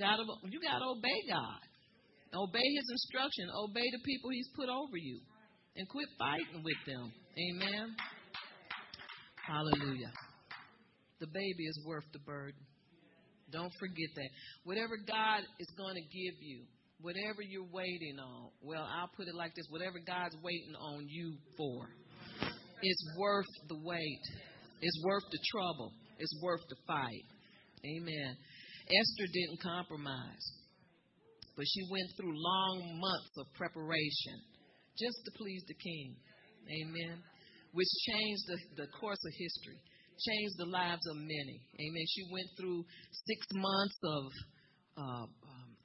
[0.00, 1.60] Got you got to obey God.
[2.32, 3.52] Obey His instruction.
[3.52, 5.20] Obey the people He's put over you,
[5.76, 7.12] and quit fighting with them.
[7.36, 7.92] Amen.
[9.44, 10.12] Hallelujah.
[11.20, 12.64] The baby is worth the burden.
[13.52, 14.30] Don't forget that.
[14.64, 16.64] Whatever God is going to give you,
[17.00, 21.36] whatever you're waiting on, well, I'll put it like this whatever God's waiting on you
[21.56, 21.88] for,
[22.82, 24.22] it's worth the wait,
[24.80, 27.26] it's worth the trouble, it's worth the fight.
[27.84, 28.36] Amen.
[28.88, 30.44] Esther didn't compromise,
[31.56, 34.42] but she went through long months of preparation
[34.98, 36.16] just to please the king.
[36.66, 37.22] Amen.
[37.72, 39.78] Which changed the, the course of history,
[40.26, 41.60] changed the lives of many.
[41.78, 42.04] Amen.
[42.08, 42.82] She went through
[43.26, 44.22] six months of
[44.98, 45.26] uh,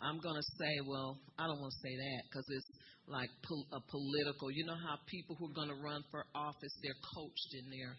[0.04, 2.70] I'm going to say, well, I don't want to say that because it's
[3.08, 4.51] like po- a political.
[4.51, 7.97] You know how people who are going to run for office, they're coached and they're,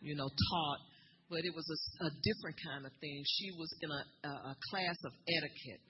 [0.00, 0.80] you know, taught.
[1.28, 3.18] But it was a, a different kind of thing.
[3.40, 5.82] She was in a, a, a class of etiquette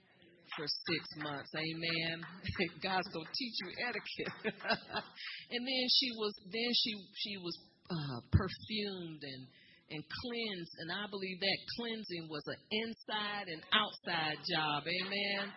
[0.57, 1.51] for six months.
[1.55, 2.23] Amen.
[2.87, 4.55] God's gonna teach you etiquette.
[5.55, 7.57] and then she was then she she was
[7.91, 9.43] uh, perfumed and
[9.95, 10.75] and cleansed.
[10.83, 14.83] And I believe that cleansing was an inside and outside job.
[14.83, 15.55] Amen.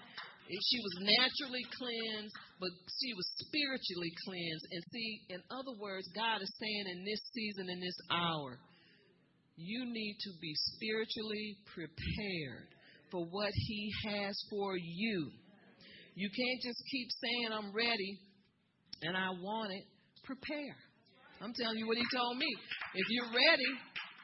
[0.48, 2.72] She was naturally cleansed, but
[3.02, 4.66] she was spiritually cleansed.
[4.72, 8.56] And see, in other words, God is saying in this season, in this hour,
[9.58, 12.70] you need to be spiritually prepared
[13.12, 15.32] for what He has for you.
[16.16, 18.20] You can't just keep saying, I'm ready
[19.02, 19.84] and I want it.
[20.24, 20.78] Prepare.
[21.42, 22.48] I'm telling you what He told me.
[22.96, 23.72] If you're ready,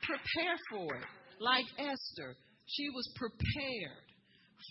[0.03, 1.07] prepare for it.
[1.39, 2.35] Like Esther,
[2.67, 4.07] she was prepared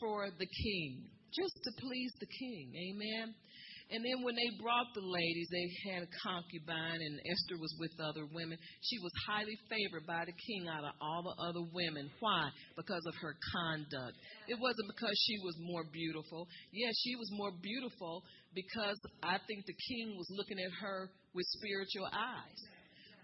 [0.00, 1.04] for the king,
[1.34, 2.72] just to please the king.
[2.72, 3.34] Amen.
[3.92, 7.92] And then when they brought the ladies, they had a concubine, and Esther was with
[8.00, 8.56] other women.
[8.80, 12.08] She was highly favored by the king out of all the other women.
[12.20, 12.48] Why?
[12.72, 14.16] Because of her conduct.
[14.48, 16.48] It wasn't because she was more beautiful.
[16.72, 18.24] Yes, she was more beautiful
[18.56, 22.60] because I think the king was looking at her with spiritual eyes.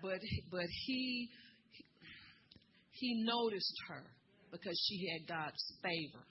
[0.05, 0.21] But
[0.53, 1.33] but he
[2.99, 4.05] he noticed her
[4.51, 6.25] because she had God's favor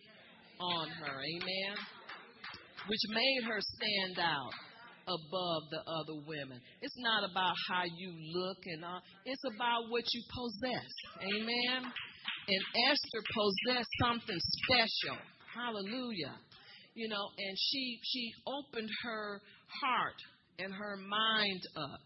[0.59, 1.15] on her.
[1.21, 1.75] Amen.
[2.87, 4.53] Which made her stand out
[5.07, 6.59] above the other women.
[6.81, 10.91] It's not about how you look and all, it's about what you possess.
[11.23, 11.91] Amen.
[12.47, 15.17] And Esther possessed something special.
[15.53, 16.35] Hallelujah.
[16.93, 19.41] You know, and she she opened her
[19.81, 20.19] heart
[20.59, 21.99] and her mind up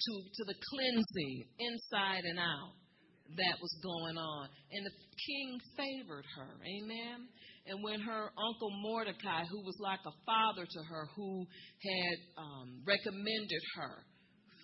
[0.00, 2.72] to to the cleansing inside and out
[3.36, 4.48] that was going on.
[4.72, 6.50] And the king favored her.
[6.60, 7.28] Amen.
[7.66, 11.46] And when her uncle Mordecai, who was like a father to her, who
[11.80, 14.04] had um, recommended her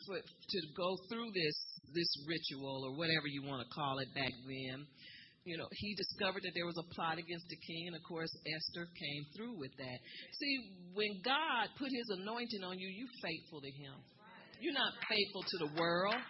[0.06, 1.56] for, to go through this
[1.90, 4.86] this ritual or whatever you want to call it back then,
[5.42, 8.30] you know, he discovered that there was a plot against the king, and of course
[8.44, 9.98] Esther came through with that.
[10.36, 10.54] See,
[10.92, 13.96] when God put His anointing on you, you're faithful to Him.
[14.60, 16.20] You're not faithful to the world.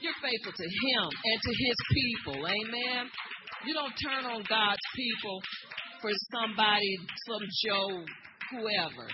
[0.00, 2.38] You're faithful to Him and to His people.
[2.40, 3.10] Amen.
[3.66, 5.38] You don't turn on God's people
[6.00, 6.96] for somebody,
[7.28, 8.04] some Joe,
[8.56, 9.06] whoever.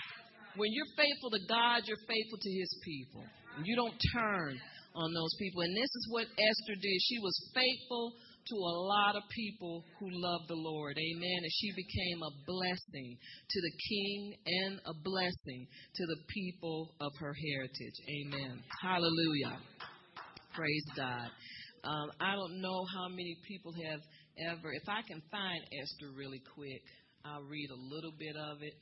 [0.54, 3.24] When you're faithful to God, you're faithful to His people.
[3.64, 4.54] You don't turn
[4.94, 5.62] on those people.
[5.62, 6.98] And this is what Esther did.
[7.02, 8.12] She was faithful
[8.46, 10.96] to a lot of people who loved the Lord.
[10.96, 11.38] Amen.
[11.42, 17.12] And she became a blessing to the king and a blessing to the people of
[17.18, 17.96] her heritage.
[18.06, 18.62] Amen.
[18.80, 19.58] Hallelujah.
[20.56, 21.28] Praise God.
[21.84, 24.00] Um, I don't know how many people have
[24.48, 24.72] ever.
[24.72, 26.80] If I can find Esther really quick,
[27.24, 28.72] I'll read a little bit of it.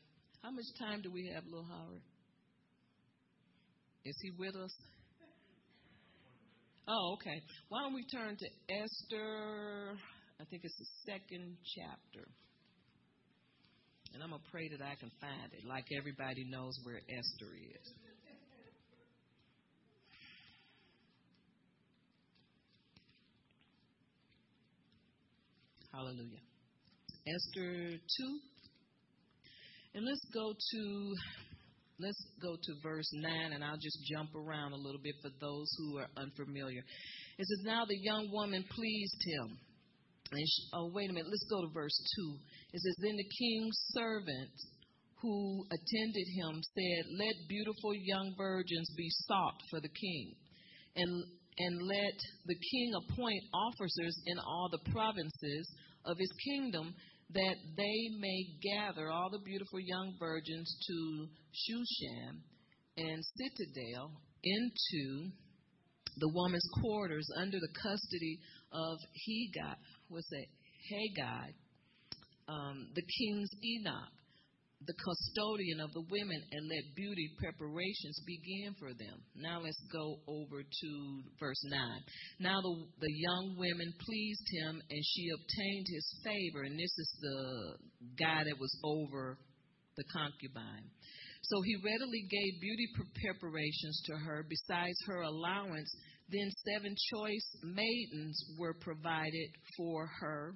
[0.42, 2.02] How much time do we have, Little Howard?
[4.04, 4.70] Is he with us?
[6.86, 7.40] Oh, okay.
[7.70, 9.98] Why don't we turn to Esther?
[10.40, 12.28] I think it's the second chapter.
[14.12, 17.50] And I'm going to pray that I can find it, like everybody knows where Esther
[17.56, 18.13] is.
[26.04, 26.44] Hallelujah.
[27.24, 28.38] Esther 2.
[29.94, 31.14] And let's go to
[31.98, 35.64] let's go to verse 9 and I'll just jump around a little bit for those
[35.78, 36.82] who are unfamiliar.
[37.38, 39.56] It says now the young woman pleased him.
[40.30, 42.36] And she, oh wait a minute, let's go to verse 2.
[42.74, 44.52] It says then the king's servant
[45.22, 50.36] who attended him said, "Let beautiful young virgins be sought for the king."
[50.96, 51.24] And
[51.56, 55.64] and let the king appoint officers in all the provinces
[56.04, 56.94] of his kingdom
[57.32, 62.40] that they may gather all the beautiful young virgins to Shushan
[62.96, 65.30] and Citadel into
[66.18, 68.38] the woman's quarters under the custody
[68.72, 69.74] of Hegai,
[70.08, 70.46] what's that?
[70.92, 71.46] Hegai,
[72.48, 74.12] um, the king's Eunuch,
[74.86, 79.16] the custodian of the women and let beauty preparations begin for them.
[79.34, 80.90] Now let's go over to
[81.40, 81.80] verse 9.
[82.40, 86.62] Now the, the young women pleased him and she obtained his favor.
[86.64, 87.76] And this is the
[88.18, 89.38] guy that was over
[89.96, 90.90] the concubine.
[91.42, 92.88] So he readily gave beauty
[93.20, 95.94] preparations to her besides her allowance.
[96.28, 100.54] Then seven choice maidens were provided for her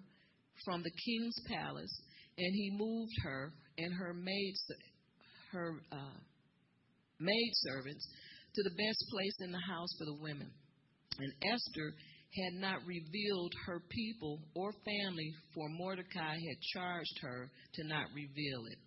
[0.64, 2.02] from the king's palace
[2.38, 4.54] and he moved her and her maid
[5.52, 6.18] her uh,
[7.20, 8.06] maid servants
[8.54, 10.50] to the best place in the house for the women.
[11.18, 11.94] And Esther
[12.34, 18.66] had not revealed her people or family, for Mordecai had charged her to not reveal
[18.66, 18.78] it.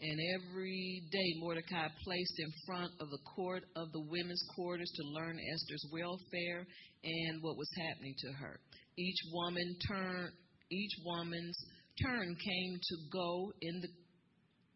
[0.00, 5.08] And every day Mordecai placed in front of the court of the women's quarters to
[5.08, 6.66] learn Esther's welfare
[7.04, 8.60] and what was happening to her.
[8.98, 10.32] Each woman turned
[10.70, 11.56] each woman's
[12.02, 13.88] turn came to go in the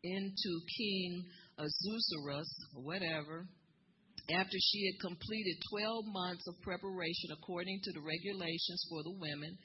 [0.03, 1.25] into King
[1.59, 3.47] Ahasuerus, whatever,
[4.31, 9.57] after she had completed 12 months of preparation according to the regulations for the women,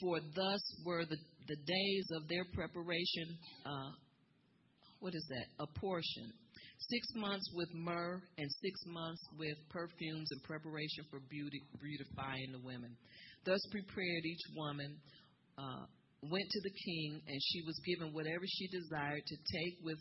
[0.00, 3.26] for thus were the, the days of their preparation.
[3.66, 3.90] Uh,
[5.00, 5.64] what is that?
[5.64, 6.32] A portion.
[6.88, 12.62] Six months with myrrh and six months with perfumes in preparation for beauty, beautifying the
[12.64, 12.96] women.
[13.44, 14.96] Thus prepared each woman.
[15.58, 15.84] Uh,
[16.22, 19.98] went to the king, and she was given whatever she desired to take with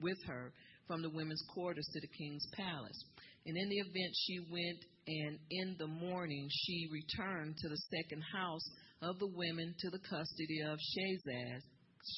[0.00, 0.52] with her
[0.86, 3.04] from the women's quarters to the king's palace.
[3.46, 8.22] And in the event she went, and in the morning she returned to the second
[8.32, 8.66] house
[9.02, 11.62] of the women to the custody of Shazaz,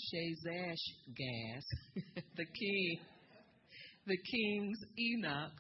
[0.09, 0.85] Shazash
[1.15, 1.65] Gas,
[2.37, 2.99] the king,
[4.07, 5.53] the king's eunuch,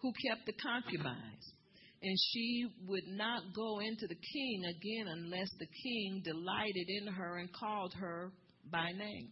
[0.00, 1.52] who kept the concubines.
[2.02, 7.38] And she would not go into the king again unless the king delighted in her
[7.38, 8.32] and called her
[8.70, 9.30] by name.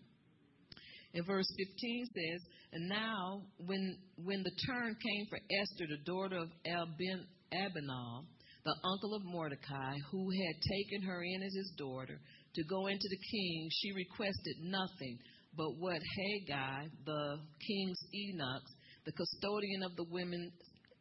[1.14, 2.40] And verse 15 says,
[2.72, 8.24] And now, when, when the turn came for Esther, the daughter of Abinadab,
[8.64, 12.18] the uncle of Mordecai, who had taken her in as his daughter,
[12.54, 15.18] to go into the king, she requested nothing
[15.56, 18.62] but what Hegai, the king's eunuch,
[19.06, 20.50] the custodian of the women,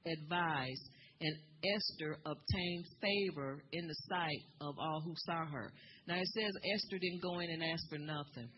[0.05, 0.89] advised,
[1.24, 5.71] and Esther obtained favor in the sight of all who saw her.
[6.07, 8.49] Now it says Esther didn't go in and ask for nothing.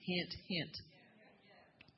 [0.00, 0.74] Hint, hint.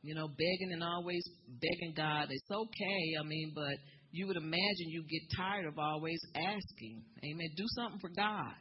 [0.02, 2.28] You know, begging and always begging God.
[2.30, 3.78] It's okay, I mean, but
[4.10, 7.02] you would imagine you get tired of always asking.
[7.24, 7.48] Amen.
[7.56, 8.54] Do something for God.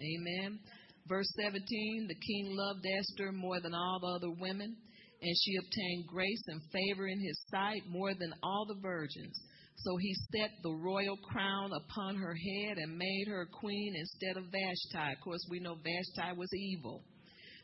[0.00, 0.58] Amen.
[1.06, 4.76] Verse 17 The king loved Esther more than all the other women,
[5.20, 9.38] and she obtained grace and favor in his sight more than all the virgins.
[9.84, 14.50] So he set the royal crown upon her head and made her queen instead of
[14.50, 15.12] Vashti.
[15.12, 17.04] Of course, we know Vashti was evil.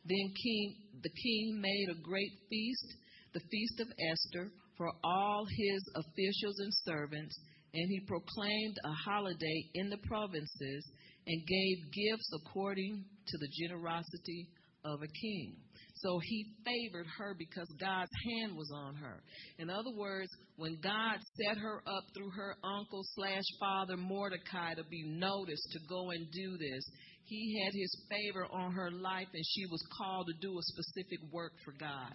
[0.04, 2.94] Then king, the king made a great feast,
[3.32, 7.38] the feast of Esther, for all his officials and servants,
[7.72, 10.86] and he proclaimed a holiday in the provinces
[11.26, 14.48] and gave gifts according to the generosity
[14.84, 15.56] of a king.
[16.04, 19.22] So he favored her because God's hand was on her.
[19.58, 24.84] In other words, when God set her up through her uncle slash father Mordecai to
[24.84, 26.84] be noticed to go and do this,
[27.24, 31.20] he had his favor on her life and she was called to do a specific
[31.32, 32.12] work for God.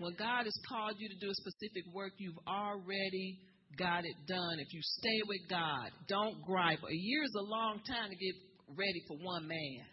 [0.00, 3.38] When God has called you to do a specific work, you've already
[3.78, 4.58] got it done.
[4.58, 6.82] If you stay with God, don't gripe.
[6.82, 8.34] A year is a long time to get
[8.76, 9.86] ready for one man.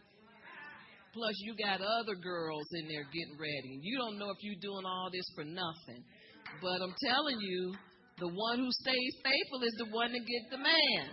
[1.15, 3.79] Plus, you got other girls in there getting ready.
[3.79, 6.03] You don't know if you're doing all this for nothing.
[6.59, 7.71] But I'm telling you,
[8.19, 11.07] the one who stays faithful is the one that gets the man.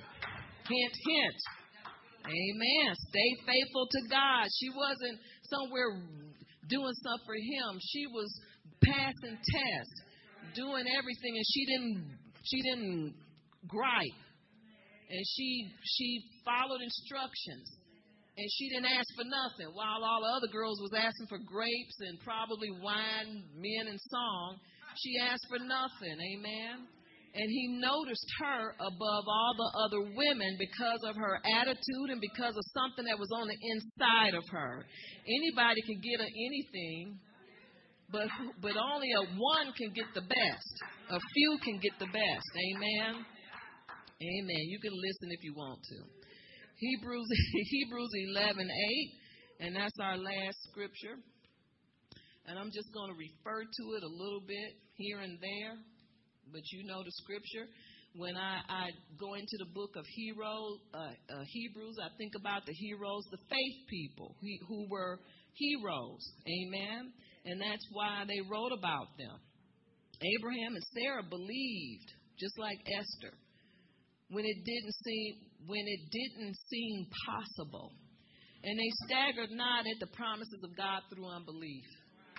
[0.67, 1.41] Hint, hint.
[2.27, 2.91] Amen.
[2.99, 4.47] Stay faithful to God.
[4.59, 6.03] She wasn't somewhere
[6.67, 7.79] doing stuff for him.
[7.95, 8.31] She was
[8.83, 9.99] passing tests,
[10.55, 13.15] doing everything, and she didn't she didn't
[13.71, 14.19] gripe.
[15.11, 17.82] And she she followed instructions.
[18.37, 19.69] And she didn't ask for nothing.
[19.77, 24.57] While all the other girls was asking for grapes and probably wine, men and song,
[24.97, 26.17] she asked for nothing.
[26.17, 26.89] Amen
[27.35, 32.55] and he noticed her above all the other women because of her attitude and because
[32.57, 34.85] of something that was on the inside of her.
[35.25, 37.17] Anybody can get her anything,
[38.11, 38.29] but
[38.61, 40.75] but only a one can get the best.
[41.09, 42.49] A few can get the best.
[42.53, 43.25] Amen.
[44.21, 44.63] Amen.
[44.69, 46.22] You can listen if you want to.
[46.83, 47.29] Hebrews
[47.71, 51.15] Hebrews 11:8, and that's our last scripture.
[52.47, 55.79] And I'm just going to refer to it a little bit here and there
[56.51, 57.67] but you know the scripture.
[58.15, 58.85] When I, I
[59.19, 60.53] go into the book of Hero,
[60.93, 65.19] uh, uh, Hebrews, I think about the heroes, the faith people who, who were
[65.55, 66.21] heroes.
[66.45, 67.13] Amen.
[67.47, 69.41] And that's why they wrote about them.
[70.21, 72.09] Abraham and Sarah believed,
[72.39, 73.35] just like Esther,
[74.29, 75.35] when it didn't seem
[75.67, 77.93] when it didn't seem possible.
[78.65, 81.87] And they staggered not at the promises of God through unbelief.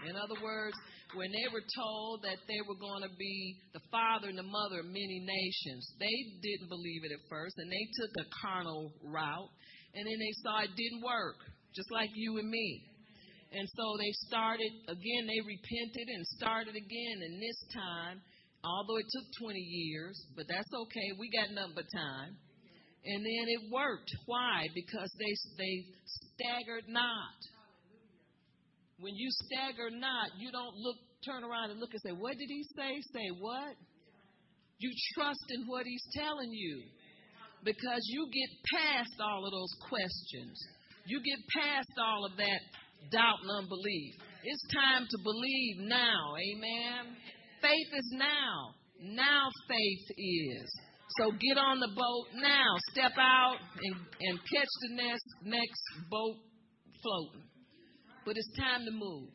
[0.08, 0.76] In other words,
[1.16, 4.82] when they were told that they were going to be the father and the mother
[4.82, 9.52] of many nations, they didn't believe it at first, and they took a carnal route,
[9.96, 11.38] and then they saw it didn't work,
[11.76, 12.84] just like you and me.
[13.54, 18.18] And so they started again, they repented and started again, and this time,
[18.66, 22.34] although it took 20 years, but that's okay, we got nothing but time.
[23.06, 24.12] And then it worked.
[24.26, 24.68] Why?
[24.74, 25.86] Because they they
[26.36, 27.38] staggered not.
[29.00, 30.96] When you stagger not, you don't look,
[31.26, 33.02] turn around and look and say, What did he say?
[33.12, 33.76] Say what?
[34.80, 36.84] You trust in what he's telling you
[37.64, 40.60] because you get past all of those questions.
[41.06, 42.62] You get past all of that
[43.12, 44.16] doubt and unbelief.
[44.44, 46.36] It's time to believe now.
[46.36, 47.16] Amen.
[47.62, 48.76] Faith is now.
[49.00, 50.68] Now faith is.
[51.20, 52.70] So get on the boat now.
[52.92, 56.38] Step out and, and catch the next, next boat
[57.02, 57.48] floating.
[58.26, 59.30] But it's time to move.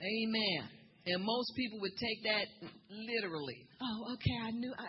[0.00, 0.68] Amen.
[1.06, 2.46] And most people would take that
[2.90, 3.66] literally.
[3.80, 4.88] Oh, okay, I knew I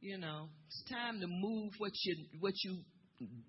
[0.00, 2.84] you know, it's time to move what you what you've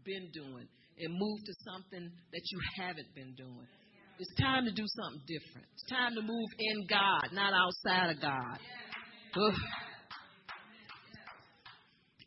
[0.03, 3.68] been doing and move to something that you haven't been doing.
[4.18, 5.68] It's time to do something different.
[5.74, 8.57] It's time to move in God, not outside of God.
[9.36, 9.87] Ugh.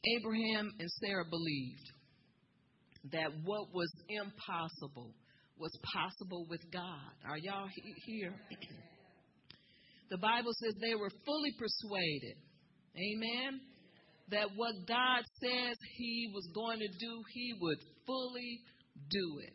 [0.05, 1.87] Abraham and Sarah believed
[3.13, 5.15] that what was impossible
[5.59, 7.13] was possible with God.
[7.29, 7.69] Are y'all
[8.07, 8.33] here?
[10.11, 12.37] the Bible says they were fully persuaded.
[12.97, 13.61] Amen.
[14.31, 18.61] That what God says he was going to do, he would fully
[19.11, 19.53] do it.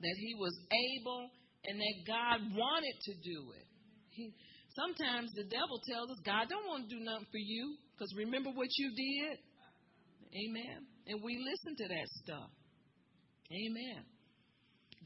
[0.00, 1.30] That he was able
[1.66, 3.66] and that God wanted to do it.
[4.10, 4.34] He,
[4.74, 8.50] sometimes the devil tells us God don't want to do nothing for you because remember
[8.50, 9.38] what you did?
[10.34, 10.86] Amen.
[11.06, 12.50] And we listen to that stuff.
[13.52, 14.02] Amen.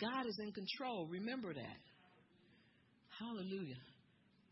[0.00, 1.06] God is in control.
[1.10, 1.80] Remember that.
[3.18, 3.76] Hallelujah.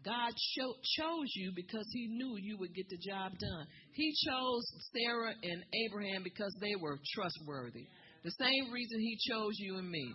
[0.04, 3.66] God cho- chose you because He knew you would get the job done.
[3.92, 7.86] He chose Sarah and Abraham because they were trustworthy.
[8.22, 10.12] The same reason He chose you and me.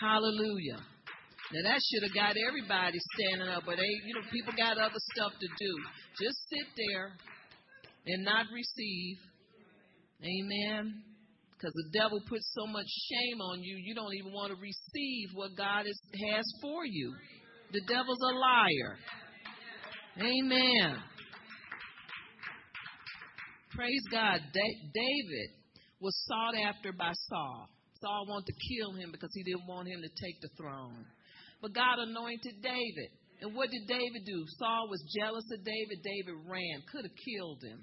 [0.00, 0.80] Hallelujah.
[1.52, 5.02] Now that should have got everybody standing up, but they, you know, people got other
[5.14, 5.72] stuff to do.
[6.18, 7.12] Just sit there
[8.06, 9.18] and not receive.
[10.22, 11.02] Amen.
[11.52, 15.28] Because the devil puts so much shame on you, you don't even want to receive
[15.34, 15.98] what God is,
[16.30, 17.14] has for you.
[17.72, 18.98] The devil's a liar.
[20.18, 20.96] Amen.
[23.74, 24.40] Praise God.
[24.52, 25.48] Da- David
[26.00, 27.68] was sought after by Saul.
[28.00, 31.06] Saul wanted to kill him because he didn't want him to take the throne.
[31.62, 33.10] But God anointed David.
[33.40, 34.44] And what did David do?
[34.58, 36.02] Saul was jealous of David.
[36.02, 37.78] David ran, could have killed him.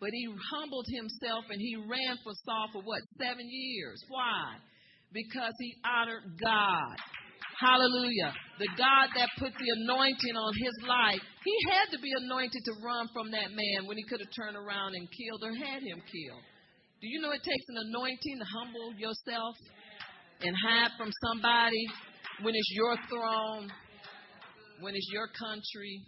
[0.00, 3.00] But he humbled himself and he ran for Saul for what?
[3.18, 4.02] Seven years.
[4.08, 4.58] Why?
[5.12, 6.96] Because he honored God.
[7.60, 8.34] Hallelujah.
[8.58, 12.74] The God that put the anointing on his life, he had to be anointed to
[12.82, 16.02] run from that man when he could have turned around and killed or had him
[16.02, 16.44] killed.
[17.00, 19.54] Do you know it takes an anointing to humble yourself
[20.42, 21.84] and hide from somebody
[22.42, 23.70] when it's your throne,
[24.80, 26.02] when it's your country,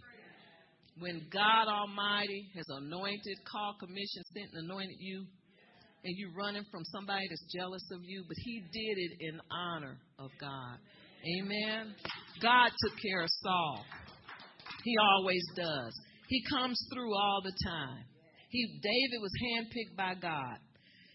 [0.99, 5.25] when God Almighty has anointed, called, commissioned, sent, and anointed you,
[6.03, 9.97] and you're running from somebody that's jealous of you, but He did it in honor
[10.19, 10.77] of God.
[11.41, 11.95] Amen.
[12.41, 13.85] God took care of Saul.
[14.83, 15.93] He always does.
[16.29, 18.03] He comes through all the time.
[18.49, 20.57] He David was handpicked by God,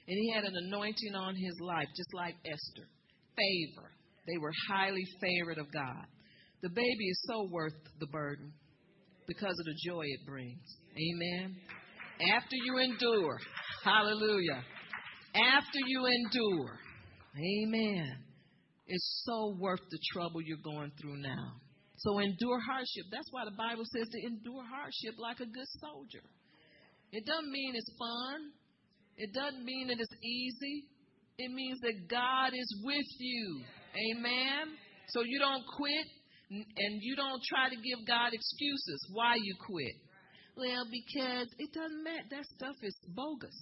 [0.07, 2.89] and he had an anointing on his life, just like Esther.
[3.37, 3.89] Favor.
[4.27, 6.07] They were highly favored of God.
[6.63, 8.53] The baby is so worth the burden
[9.27, 10.77] because of the joy it brings.
[10.97, 11.57] Amen.
[12.35, 13.39] After you endure,
[13.85, 14.63] hallelujah.
[15.35, 16.79] After you endure,
[17.37, 18.09] amen.
[18.87, 21.55] It's so worth the trouble you're going through now.
[21.97, 23.07] So endure hardship.
[23.11, 26.25] That's why the Bible says to endure hardship like a good soldier.
[27.13, 28.51] It doesn't mean it's fun.
[29.17, 30.89] It doesn't mean that it's easy.
[31.39, 33.63] It means that God is with you.
[34.13, 34.75] Amen.
[35.09, 36.07] So you don't quit
[36.53, 39.97] and you don't try to give God excuses why you quit.
[40.57, 42.29] Well, because it doesn't matter.
[42.31, 43.57] That stuff is bogus.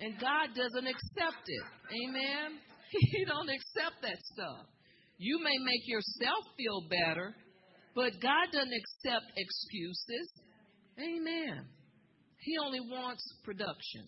[0.00, 1.64] And God doesn't accept it.
[1.90, 2.58] Amen.
[2.92, 4.68] He don't accept that stuff.
[5.16, 7.34] You may make yourself feel better,
[7.94, 10.28] but God doesn't accept excuses.
[11.00, 11.64] Amen.
[12.40, 14.04] He only wants production.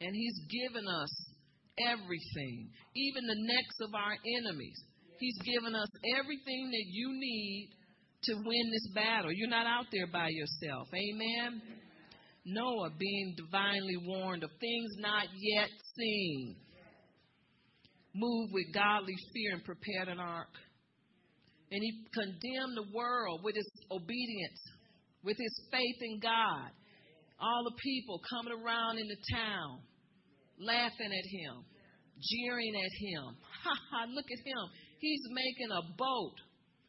[0.00, 1.12] And He's given us
[1.84, 4.80] everything, even the necks of our enemies.
[5.20, 5.88] He's given us
[6.18, 7.70] everything that you need
[8.24, 9.30] to win this battle.
[9.32, 10.88] You're not out there by yourself.
[10.92, 11.60] Amen.
[12.46, 16.56] Noah being divinely warned of things not yet seen.
[18.14, 20.50] Moved with godly fear and prepared an ark.
[21.70, 24.60] And he condemned the world with his obedience,
[25.22, 26.72] with his faith in God.
[27.38, 29.80] All the people coming around in the town,
[30.58, 31.64] laughing at him,
[32.20, 33.36] jeering at him.
[33.60, 34.64] Ha ha, look at him.
[35.00, 36.36] He's making a boat.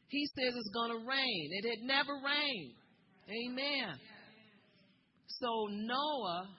[0.09, 1.49] He says it's going to rain.
[1.51, 2.73] It had never rained.
[3.29, 3.95] Amen.
[5.27, 6.49] So Noah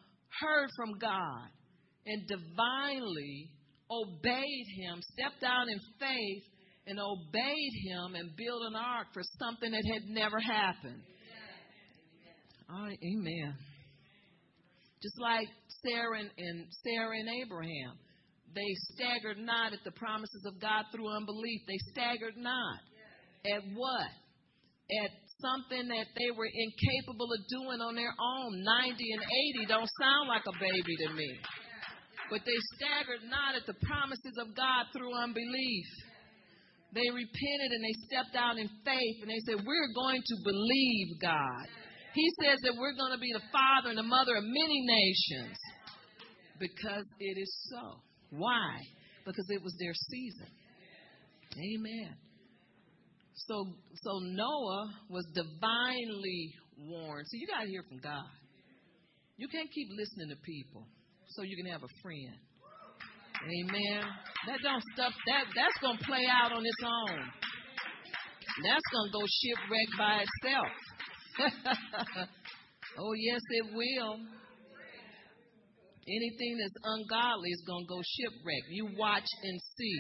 [0.40, 1.48] heard from God
[2.06, 3.50] and divinely
[3.90, 6.44] obeyed him, stepped out in faith
[6.86, 11.02] and obeyed him and built an ark for something that had never happened.
[12.70, 13.54] All right, amen.
[15.02, 15.48] Just like
[15.84, 17.98] Sarah and, and Sarah and Abraham.
[18.54, 21.60] They staggered not at the promises of God through unbelief.
[21.66, 22.80] They staggered not.
[23.48, 24.12] At what?
[25.02, 25.10] At
[25.40, 28.50] something that they were incapable of doing on their own.
[28.60, 29.22] 90 and
[29.64, 31.30] 80 don't sound like a baby to me.
[32.28, 35.88] But they staggered not at the promises of God through unbelief.
[36.92, 41.08] They repented and they stepped out in faith and they said, We're going to believe
[41.20, 41.66] God.
[42.12, 45.56] He says that we're going to be the father and the mother of many nations
[46.60, 47.96] because it is so.
[48.32, 48.80] Why?
[49.24, 50.48] Because it was their season.
[51.52, 52.16] Amen.
[53.34, 53.66] So,
[54.02, 57.26] so Noah was divinely warned.
[57.28, 58.24] So you got to hear from God.
[59.36, 60.86] You can't keep listening to people
[61.28, 62.36] so you can have a friend.
[63.42, 64.04] Amen.
[64.46, 67.18] That don't stuff that that's gonna play out on its own.
[68.62, 70.70] That's gonna go shipwreck by itself.
[72.98, 74.20] oh yes, it will.
[76.08, 78.64] Anything that's ungodly is gonna go shipwreck.
[78.70, 79.98] You watch and see.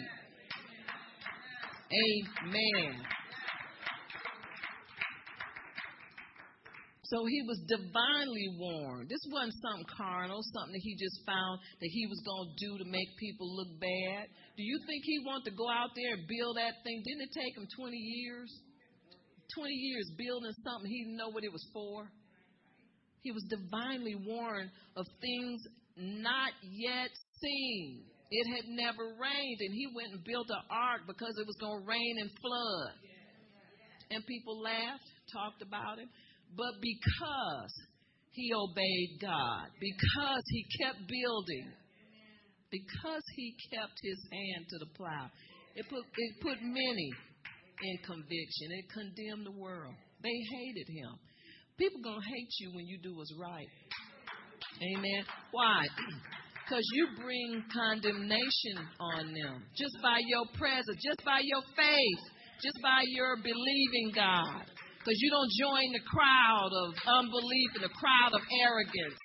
[1.92, 3.06] Amen.
[7.12, 9.12] So he was divinely warned.
[9.12, 12.70] This wasn't something carnal, something that he just found that he was going to do
[12.80, 14.32] to make people look bad.
[14.56, 17.04] Do you think he wanted to go out there and build that thing?
[17.04, 18.48] Didn't it take him 20 years?
[19.60, 22.08] 20 years building something he didn't know what it was for?
[23.20, 25.60] He was divinely warned of things
[25.96, 27.10] not yet
[27.40, 28.04] seen.
[28.32, 31.84] It had never rained, and he went and built an ark because it was going
[31.84, 32.94] to rain and flood.
[34.08, 36.08] And people laughed, talked about him.
[36.56, 37.72] But because
[38.32, 41.68] he obeyed God, because he kept building,
[42.72, 45.28] because he kept his hand to the plow,
[45.76, 47.10] it put, it put many
[47.84, 48.72] in conviction.
[48.72, 49.94] It condemned the world.
[50.22, 51.12] They hated him.
[51.76, 53.68] People going to hate you when you do what's right.
[54.82, 55.24] Amen.
[55.50, 55.86] Why?
[56.62, 62.22] Because you bring condemnation on them just by your presence, just by your faith,
[62.64, 64.64] just by your believing God.
[64.96, 69.20] Because you don't join the crowd of unbelief and the crowd of arrogance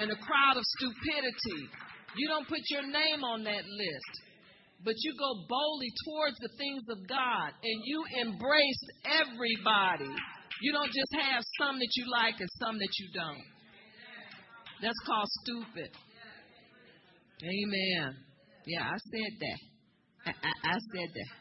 [0.00, 1.70] and the crowd of stupidity.
[2.16, 4.12] You don't put your name on that list.
[4.82, 10.10] But you go boldly towards the things of God and you embrace everybody.
[10.62, 13.57] You don't just have some that you like and some that you don't.
[14.80, 15.90] That's called stupid.
[17.42, 18.16] Amen.
[18.66, 19.58] Yeah, I said that.
[20.26, 21.32] I, I, I said that.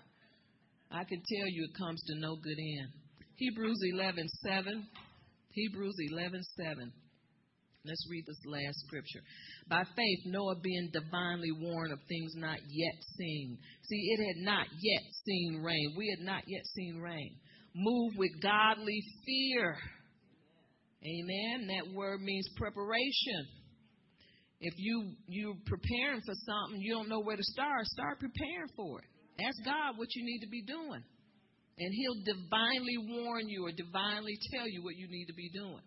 [0.90, 2.90] I can tell you it comes to no good end.
[3.36, 4.84] Hebrews 11:7.
[5.52, 6.92] Hebrews 11:7.
[7.86, 9.22] Let's read this last scripture.
[9.70, 13.58] By faith, Noah being divinely warned of things not yet seen.
[13.84, 15.94] See, it had not yet seen rain.
[15.98, 17.38] We had not yet seen rain.
[17.76, 19.78] Move with godly fear.
[21.04, 21.68] Amen.
[21.68, 23.48] That word means preparation.
[24.60, 27.86] If you you're preparing for something, you don't know where to start.
[27.86, 29.08] Start preparing for it.
[29.46, 31.04] Ask God what you need to be doing.
[31.78, 35.86] And he'll divinely warn you or divinely tell you what you need to be doing.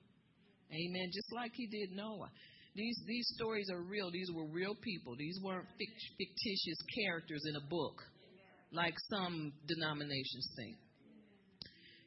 [0.71, 1.11] Amen.
[1.13, 2.31] Just like he did Noah.
[2.77, 4.11] These these stories are real.
[4.13, 5.17] These were real people.
[5.19, 7.99] These weren't fictitious characters in a book,
[8.73, 10.79] like some denominations think.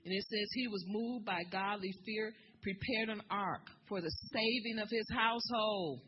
[0.05, 2.31] And it says he was moved by godly fear,
[2.64, 6.02] prepared an ark for the saving of his household.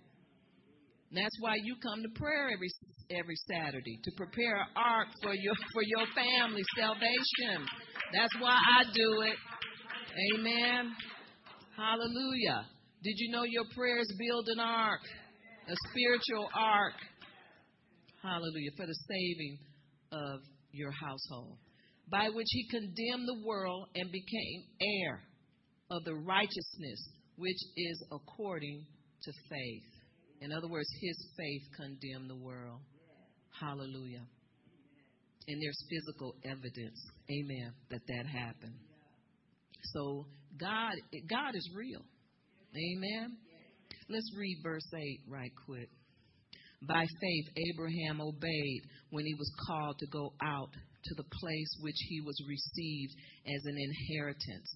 [1.11, 2.69] And that's why you come to prayer every
[3.11, 7.67] every Saturday to prepare an ark for your for your family salvation.
[8.11, 9.37] That's why I do it.
[10.33, 10.95] Amen.
[11.77, 12.65] Hallelujah.
[13.03, 15.01] Did you know your prayers build an ark?
[15.67, 16.93] A spiritual ark.
[18.23, 18.71] Hallelujah.
[18.77, 19.59] For the saving
[20.11, 20.39] of
[20.71, 21.57] your household.
[22.09, 25.21] By which he condemned the world and became heir
[25.91, 28.85] of the righteousness which is according
[29.23, 29.83] to faith.
[30.41, 32.79] In other words, his faith condemned the world.
[33.59, 34.25] Hallelujah.
[35.47, 36.99] And there's physical evidence,
[37.29, 38.75] amen, that that happened.
[39.93, 40.25] So
[40.59, 40.93] God,
[41.29, 42.01] God is real.
[42.75, 43.37] Amen.
[44.09, 45.89] Let's read verse 8 right quick.
[46.87, 50.69] By faith, Abraham obeyed when he was called to go out
[51.05, 53.13] to the place which he was received
[53.47, 54.75] as an inheritance.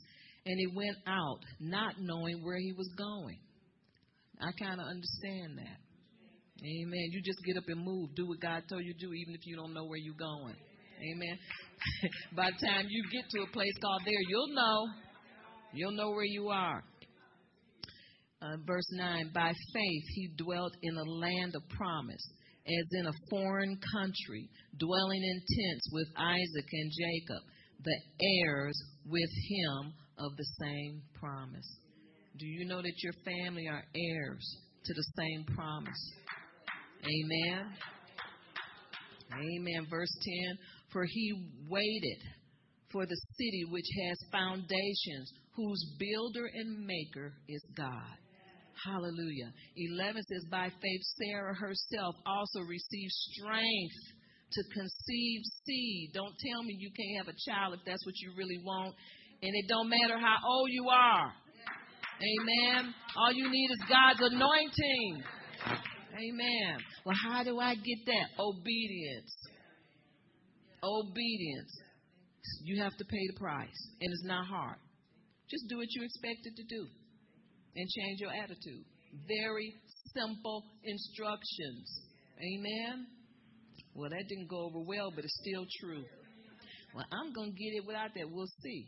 [0.50, 3.38] And he went out not knowing where he was going.
[4.42, 5.78] I kind of understand that.
[6.66, 7.06] Amen.
[7.14, 8.16] You just get up and move.
[8.16, 10.56] Do what God told you to do, even if you don't know where you're going.
[10.98, 11.38] Amen.
[12.36, 14.88] By the time you get to a place called there, you'll know.
[15.72, 16.84] You'll know where you are.
[18.42, 22.26] Uh, verse 9 By faith he dwelt in a land of promise,
[22.66, 24.50] as in a foreign country,
[24.80, 27.44] dwelling in tents with Isaac and Jacob,
[27.84, 28.00] the
[28.42, 31.68] heirs with him of the same promise.
[32.38, 36.12] Do you know that your family are heirs to the same promise?
[37.04, 37.66] Amen.
[39.34, 39.88] Amen.
[39.90, 40.14] Verse
[40.48, 40.58] 10
[40.92, 41.34] For he
[41.68, 42.22] waited
[42.92, 48.18] for the city which has foundations, whose builder and maker is God.
[48.86, 49.52] Hallelujah.
[49.76, 54.00] 11 says, By faith, Sarah herself also received strength
[54.52, 56.12] to conceive seed.
[56.14, 58.96] Don't tell me you can't have a child if that's what you really want.
[59.42, 61.32] And it don't matter how old you are.
[62.20, 62.94] Amen.
[63.16, 65.24] All you need is God's anointing.
[66.12, 66.78] Amen.
[67.06, 68.28] Well, how do I get that?
[68.38, 69.34] Obedience.
[70.84, 71.72] Obedience.
[72.64, 74.78] You have to pay the price, and it's not hard.
[75.50, 76.88] Just do what you're expected to do
[77.76, 78.84] and change your attitude.
[79.28, 79.74] Very
[80.14, 82.02] simple instructions.
[82.38, 83.08] Amen.
[83.96, 86.04] Well, that didn't go over well, but it's still true.
[86.94, 88.30] Well, I'm going to get it without that.
[88.30, 88.88] We'll see.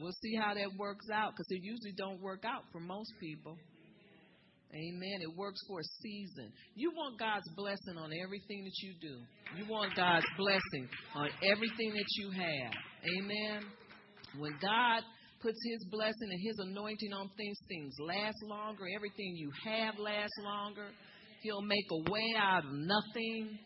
[0.00, 3.56] We'll see how that works out because it usually don't work out for most people.
[4.72, 5.20] Amen.
[5.20, 6.50] It works for a season.
[6.74, 9.20] You want God's blessing on everything that you do.
[9.56, 12.72] You want God's blessing on everything that you have.
[13.20, 13.68] Amen.
[14.38, 15.02] When God
[15.42, 18.84] puts his blessing and his anointing on things, things last longer.
[18.96, 20.88] Everything you have lasts longer.
[21.42, 23.58] He'll make a way out of nothing.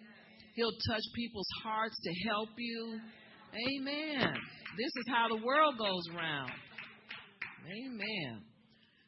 [0.56, 2.98] He'll touch people's hearts to help you.
[3.54, 4.34] Amen.
[4.76, 6.52] This is how the world goes around.
[7.64, 8.44] Amen.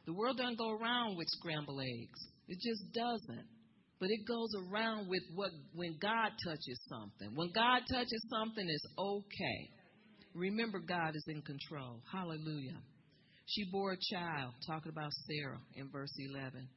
[0.06, 2.20] The world doesn't go around with scrambled eggs.
[2.48, 3.46] It just doesn't.
[4.00, 7.34] But it goes around with what when God touches something.
[7.34, 9.70] When God touches something, it's okay.
[10.34, 12.00] Remember, God is in control.
[12.10, 12.78] Hallelujah.
[13.46, 16.68] She bore a child, talking about Sarah in verse 11.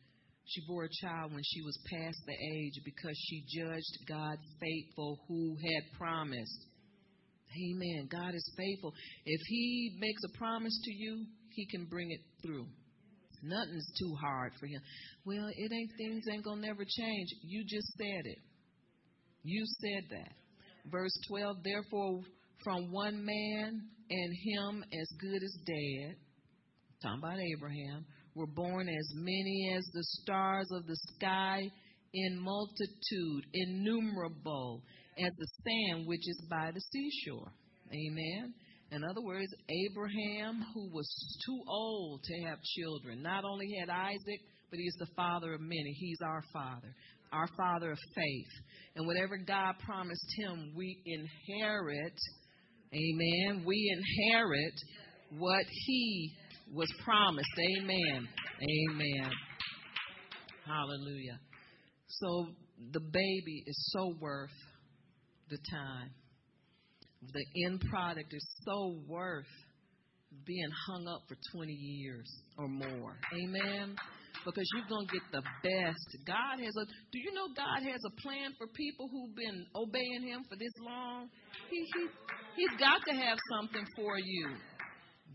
[0.46, 5.20] She bore a child when she was past the age because she judged God faithful
[5.28, 6.66] who had promised.
[7.52, 8.08] Amen.
[8.12, 8.94] God is faithful.
[9.26, 12.68] If He makes a promise to you, He can bring it through.
[13.44, 14.82] Nothing's too hard for him.
[15.26, 17.30] Well, it ain't things ain't gonna never change.
[17.44, 18.38] You just said it.
[19.44, 20.34] You said that.
[20.92, 22.22] Verse 12, therefore,
[22.64, 26.16] from one man and him as good as dead,
[27.02, 28.06] talking about Abraham,
[28.36, 31.64] were born as many as the stars of the sky
[32.14, 34.84] in multitude, innumerable
[35.26, 37.52] as the sand which is by the seashore.
[37.94, 38.54] Amen.
[38.92, 41.08] In other words, Abraham, who was
[41.46, 45.96] too old to have children, not only had Isaac, but he's the father of many.
[45.98, 46.94] He's our father,
[47.32, 48.54] our father of faith.
[48.96, 52.18] And whatever God promised him, we inherit.
[52.94, 53.64] Amen.
[53.66, 54.74] We inherit
[55.38, 56.34] what he
[56.74, 57.48] was promised.
[57.80, 58.28] Amen.
[58.92, 59.32] Amen.
[60.66, 61.40] Hallelujah.
[62.08, 62.48] So
[62.92, 64.50] the baby is so worth
[65.52, 66.10] the time
[67.34, 69.46] the end product is so worth
[70.46, 72.26] being hung up for 20 years
[72.58, 73.20] or more.
[73.34, 73.96] Amen.
[74.46, 76.08] Because you're going to get the best.
[76.26, 80.24] God has a, do you know God has a plan for people who've been obeying
[80.26, 81.30] Him for this long?
[81.70, 82.02] He, he,
[82.58, 84.56] he's got to have something for you.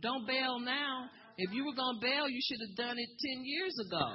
[0.02, 1.06] Don't bail now.
[1.38, 4.08] If you were going to bail, you should have done it 10 years ago.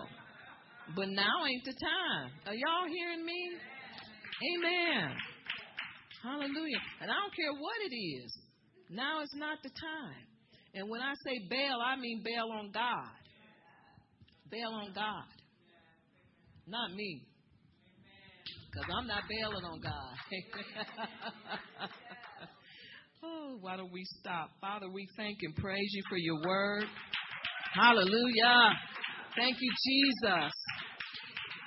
[0.96, 2.32] But now ain't the time.
[2.48, 3.42] Are y'all hearing me?
[4.58, 5.16] Amen.
[6.24, 6.82] Hallelujah.
[7.02, 8.32] And I don't care what it is.
[8.90, 10.26] Now is not the time.
[10.74, 13.12] And when I say bail, I mean bail on God.
[14.50, 15.26] Bail on God.
[16.68, 17.22] Not me.
[18.72, 20.16] Because I'm not bailing on God.
[23.24, 24.52] oh, why don't we stop?
[24.62, 26.86] Father, we thank and praise you for your word.
[27.74, 28.72] Hallelujah.
[29.36, 30.54] Thank you, Jesus.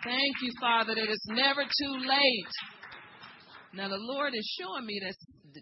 [0.04, 2.73] Thank you, Father, that it's never too late
[3.76, 5.14] now the Lord is showing me that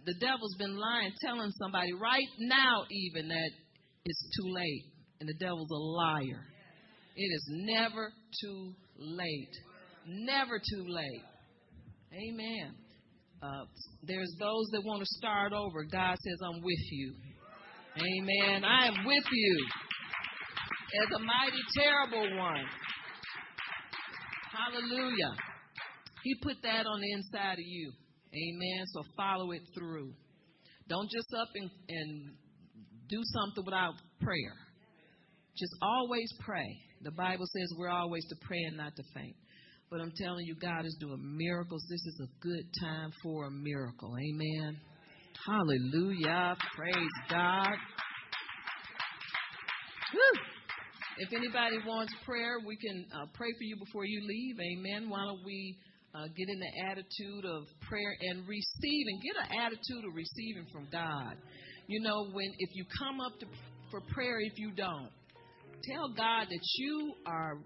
[0.05, 3.51] the devil's been lying, telling somebody right now even that
[4.05, 4.85] it's too late,
[5.21, 6.45] and the devil's a liar.
[7.15, 9.55] It is never too late.
[10.07, 11.25] Never too late.
[12.13, 12.75] Amen.
[13.43, 13.65] Uh,
[14.03, 15.85] there's those that want to start over.
[15.85, 17.15] God says, I'm with you.
[17.97, 18.65] Amen.
[18.65, 19.67] I am with you
[21.03, 22.65] as a mighty, terrible one.
[24.53, 25.33] Hallelujah.
[26.23, 27.93] He put that on the inside of you.
[28.35, 28.87] Amen.
[28.93, 30.13] So follow it through.
[30.89, 32.33] Don't just up and, and
[33.09, 34.57] do something without prayer.
[35.59, 36.67] Just always pray.
[37.03, 39.37] The Bible says we're always to pray and not to faint.
[39.91, 41.85] But I'm telling you, God is doing miracles.
[41.91, 44.15] This is a good time for a miracle.
[44.17, 44.81] Amen.
[45.47, 46.57] Hallelujah.
[46.75, 46.95] Praise
[47.29, 47.77] God.
[50.15, 50.41] Woo.
[51.19, 54.57] If anybody wants prayer, we can uh, pray for you before you leave.
[54.59, 55.11] Amen.
[55.11, 55.77] Why don't we
[56.15, 59.21] uh, get in the attitude of prayer and receiving.
[59.23, 61.37] Get an attitude of receiving from God.
[61.87, 63.47] You know, when if you come up to,
[63.91, 65.09] for prayer, if you don't,
[65.91, 67.59] tell God that you are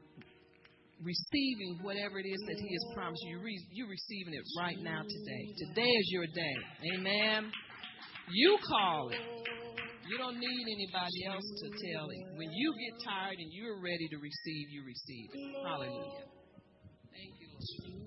[1.02, 3.40] receiving whatever it is that He has promised you.
[3.40, 5.44] Re- you're receiving it right now today.
[5.68, 6.56] Today is your day.
[6.97, 7.51] Amen.
[8.32, 9.20] You call it.
[10.09, 12.39] You don't need anybody else to tell it.
[12.39, 15.66] When you get tired and you're ready to receive, you receive it.
[15.66, 16.27] Hallelujah.
[17.10, 17.48] Thank you,
[17.90, 18.06] Lord.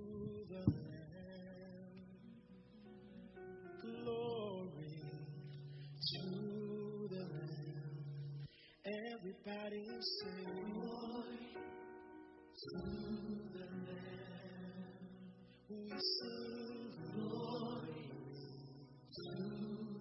[9.29, 11.53] Everybody say, Glory
[12.57, 12.81] to
[13.53, 14.89] the Lamb.
[15.69, 18.09] We sing glory
[19.15, 19.31] to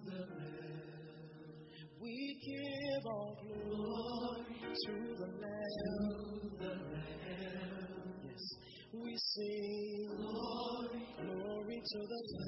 [0.05, 1.53] the Lamb.
[2.01, 6.73] We give all glory to the Lamb.
[8.23, 8.45] Yes,
[8.93, 12.47] we sing glory, glory to the Lamb.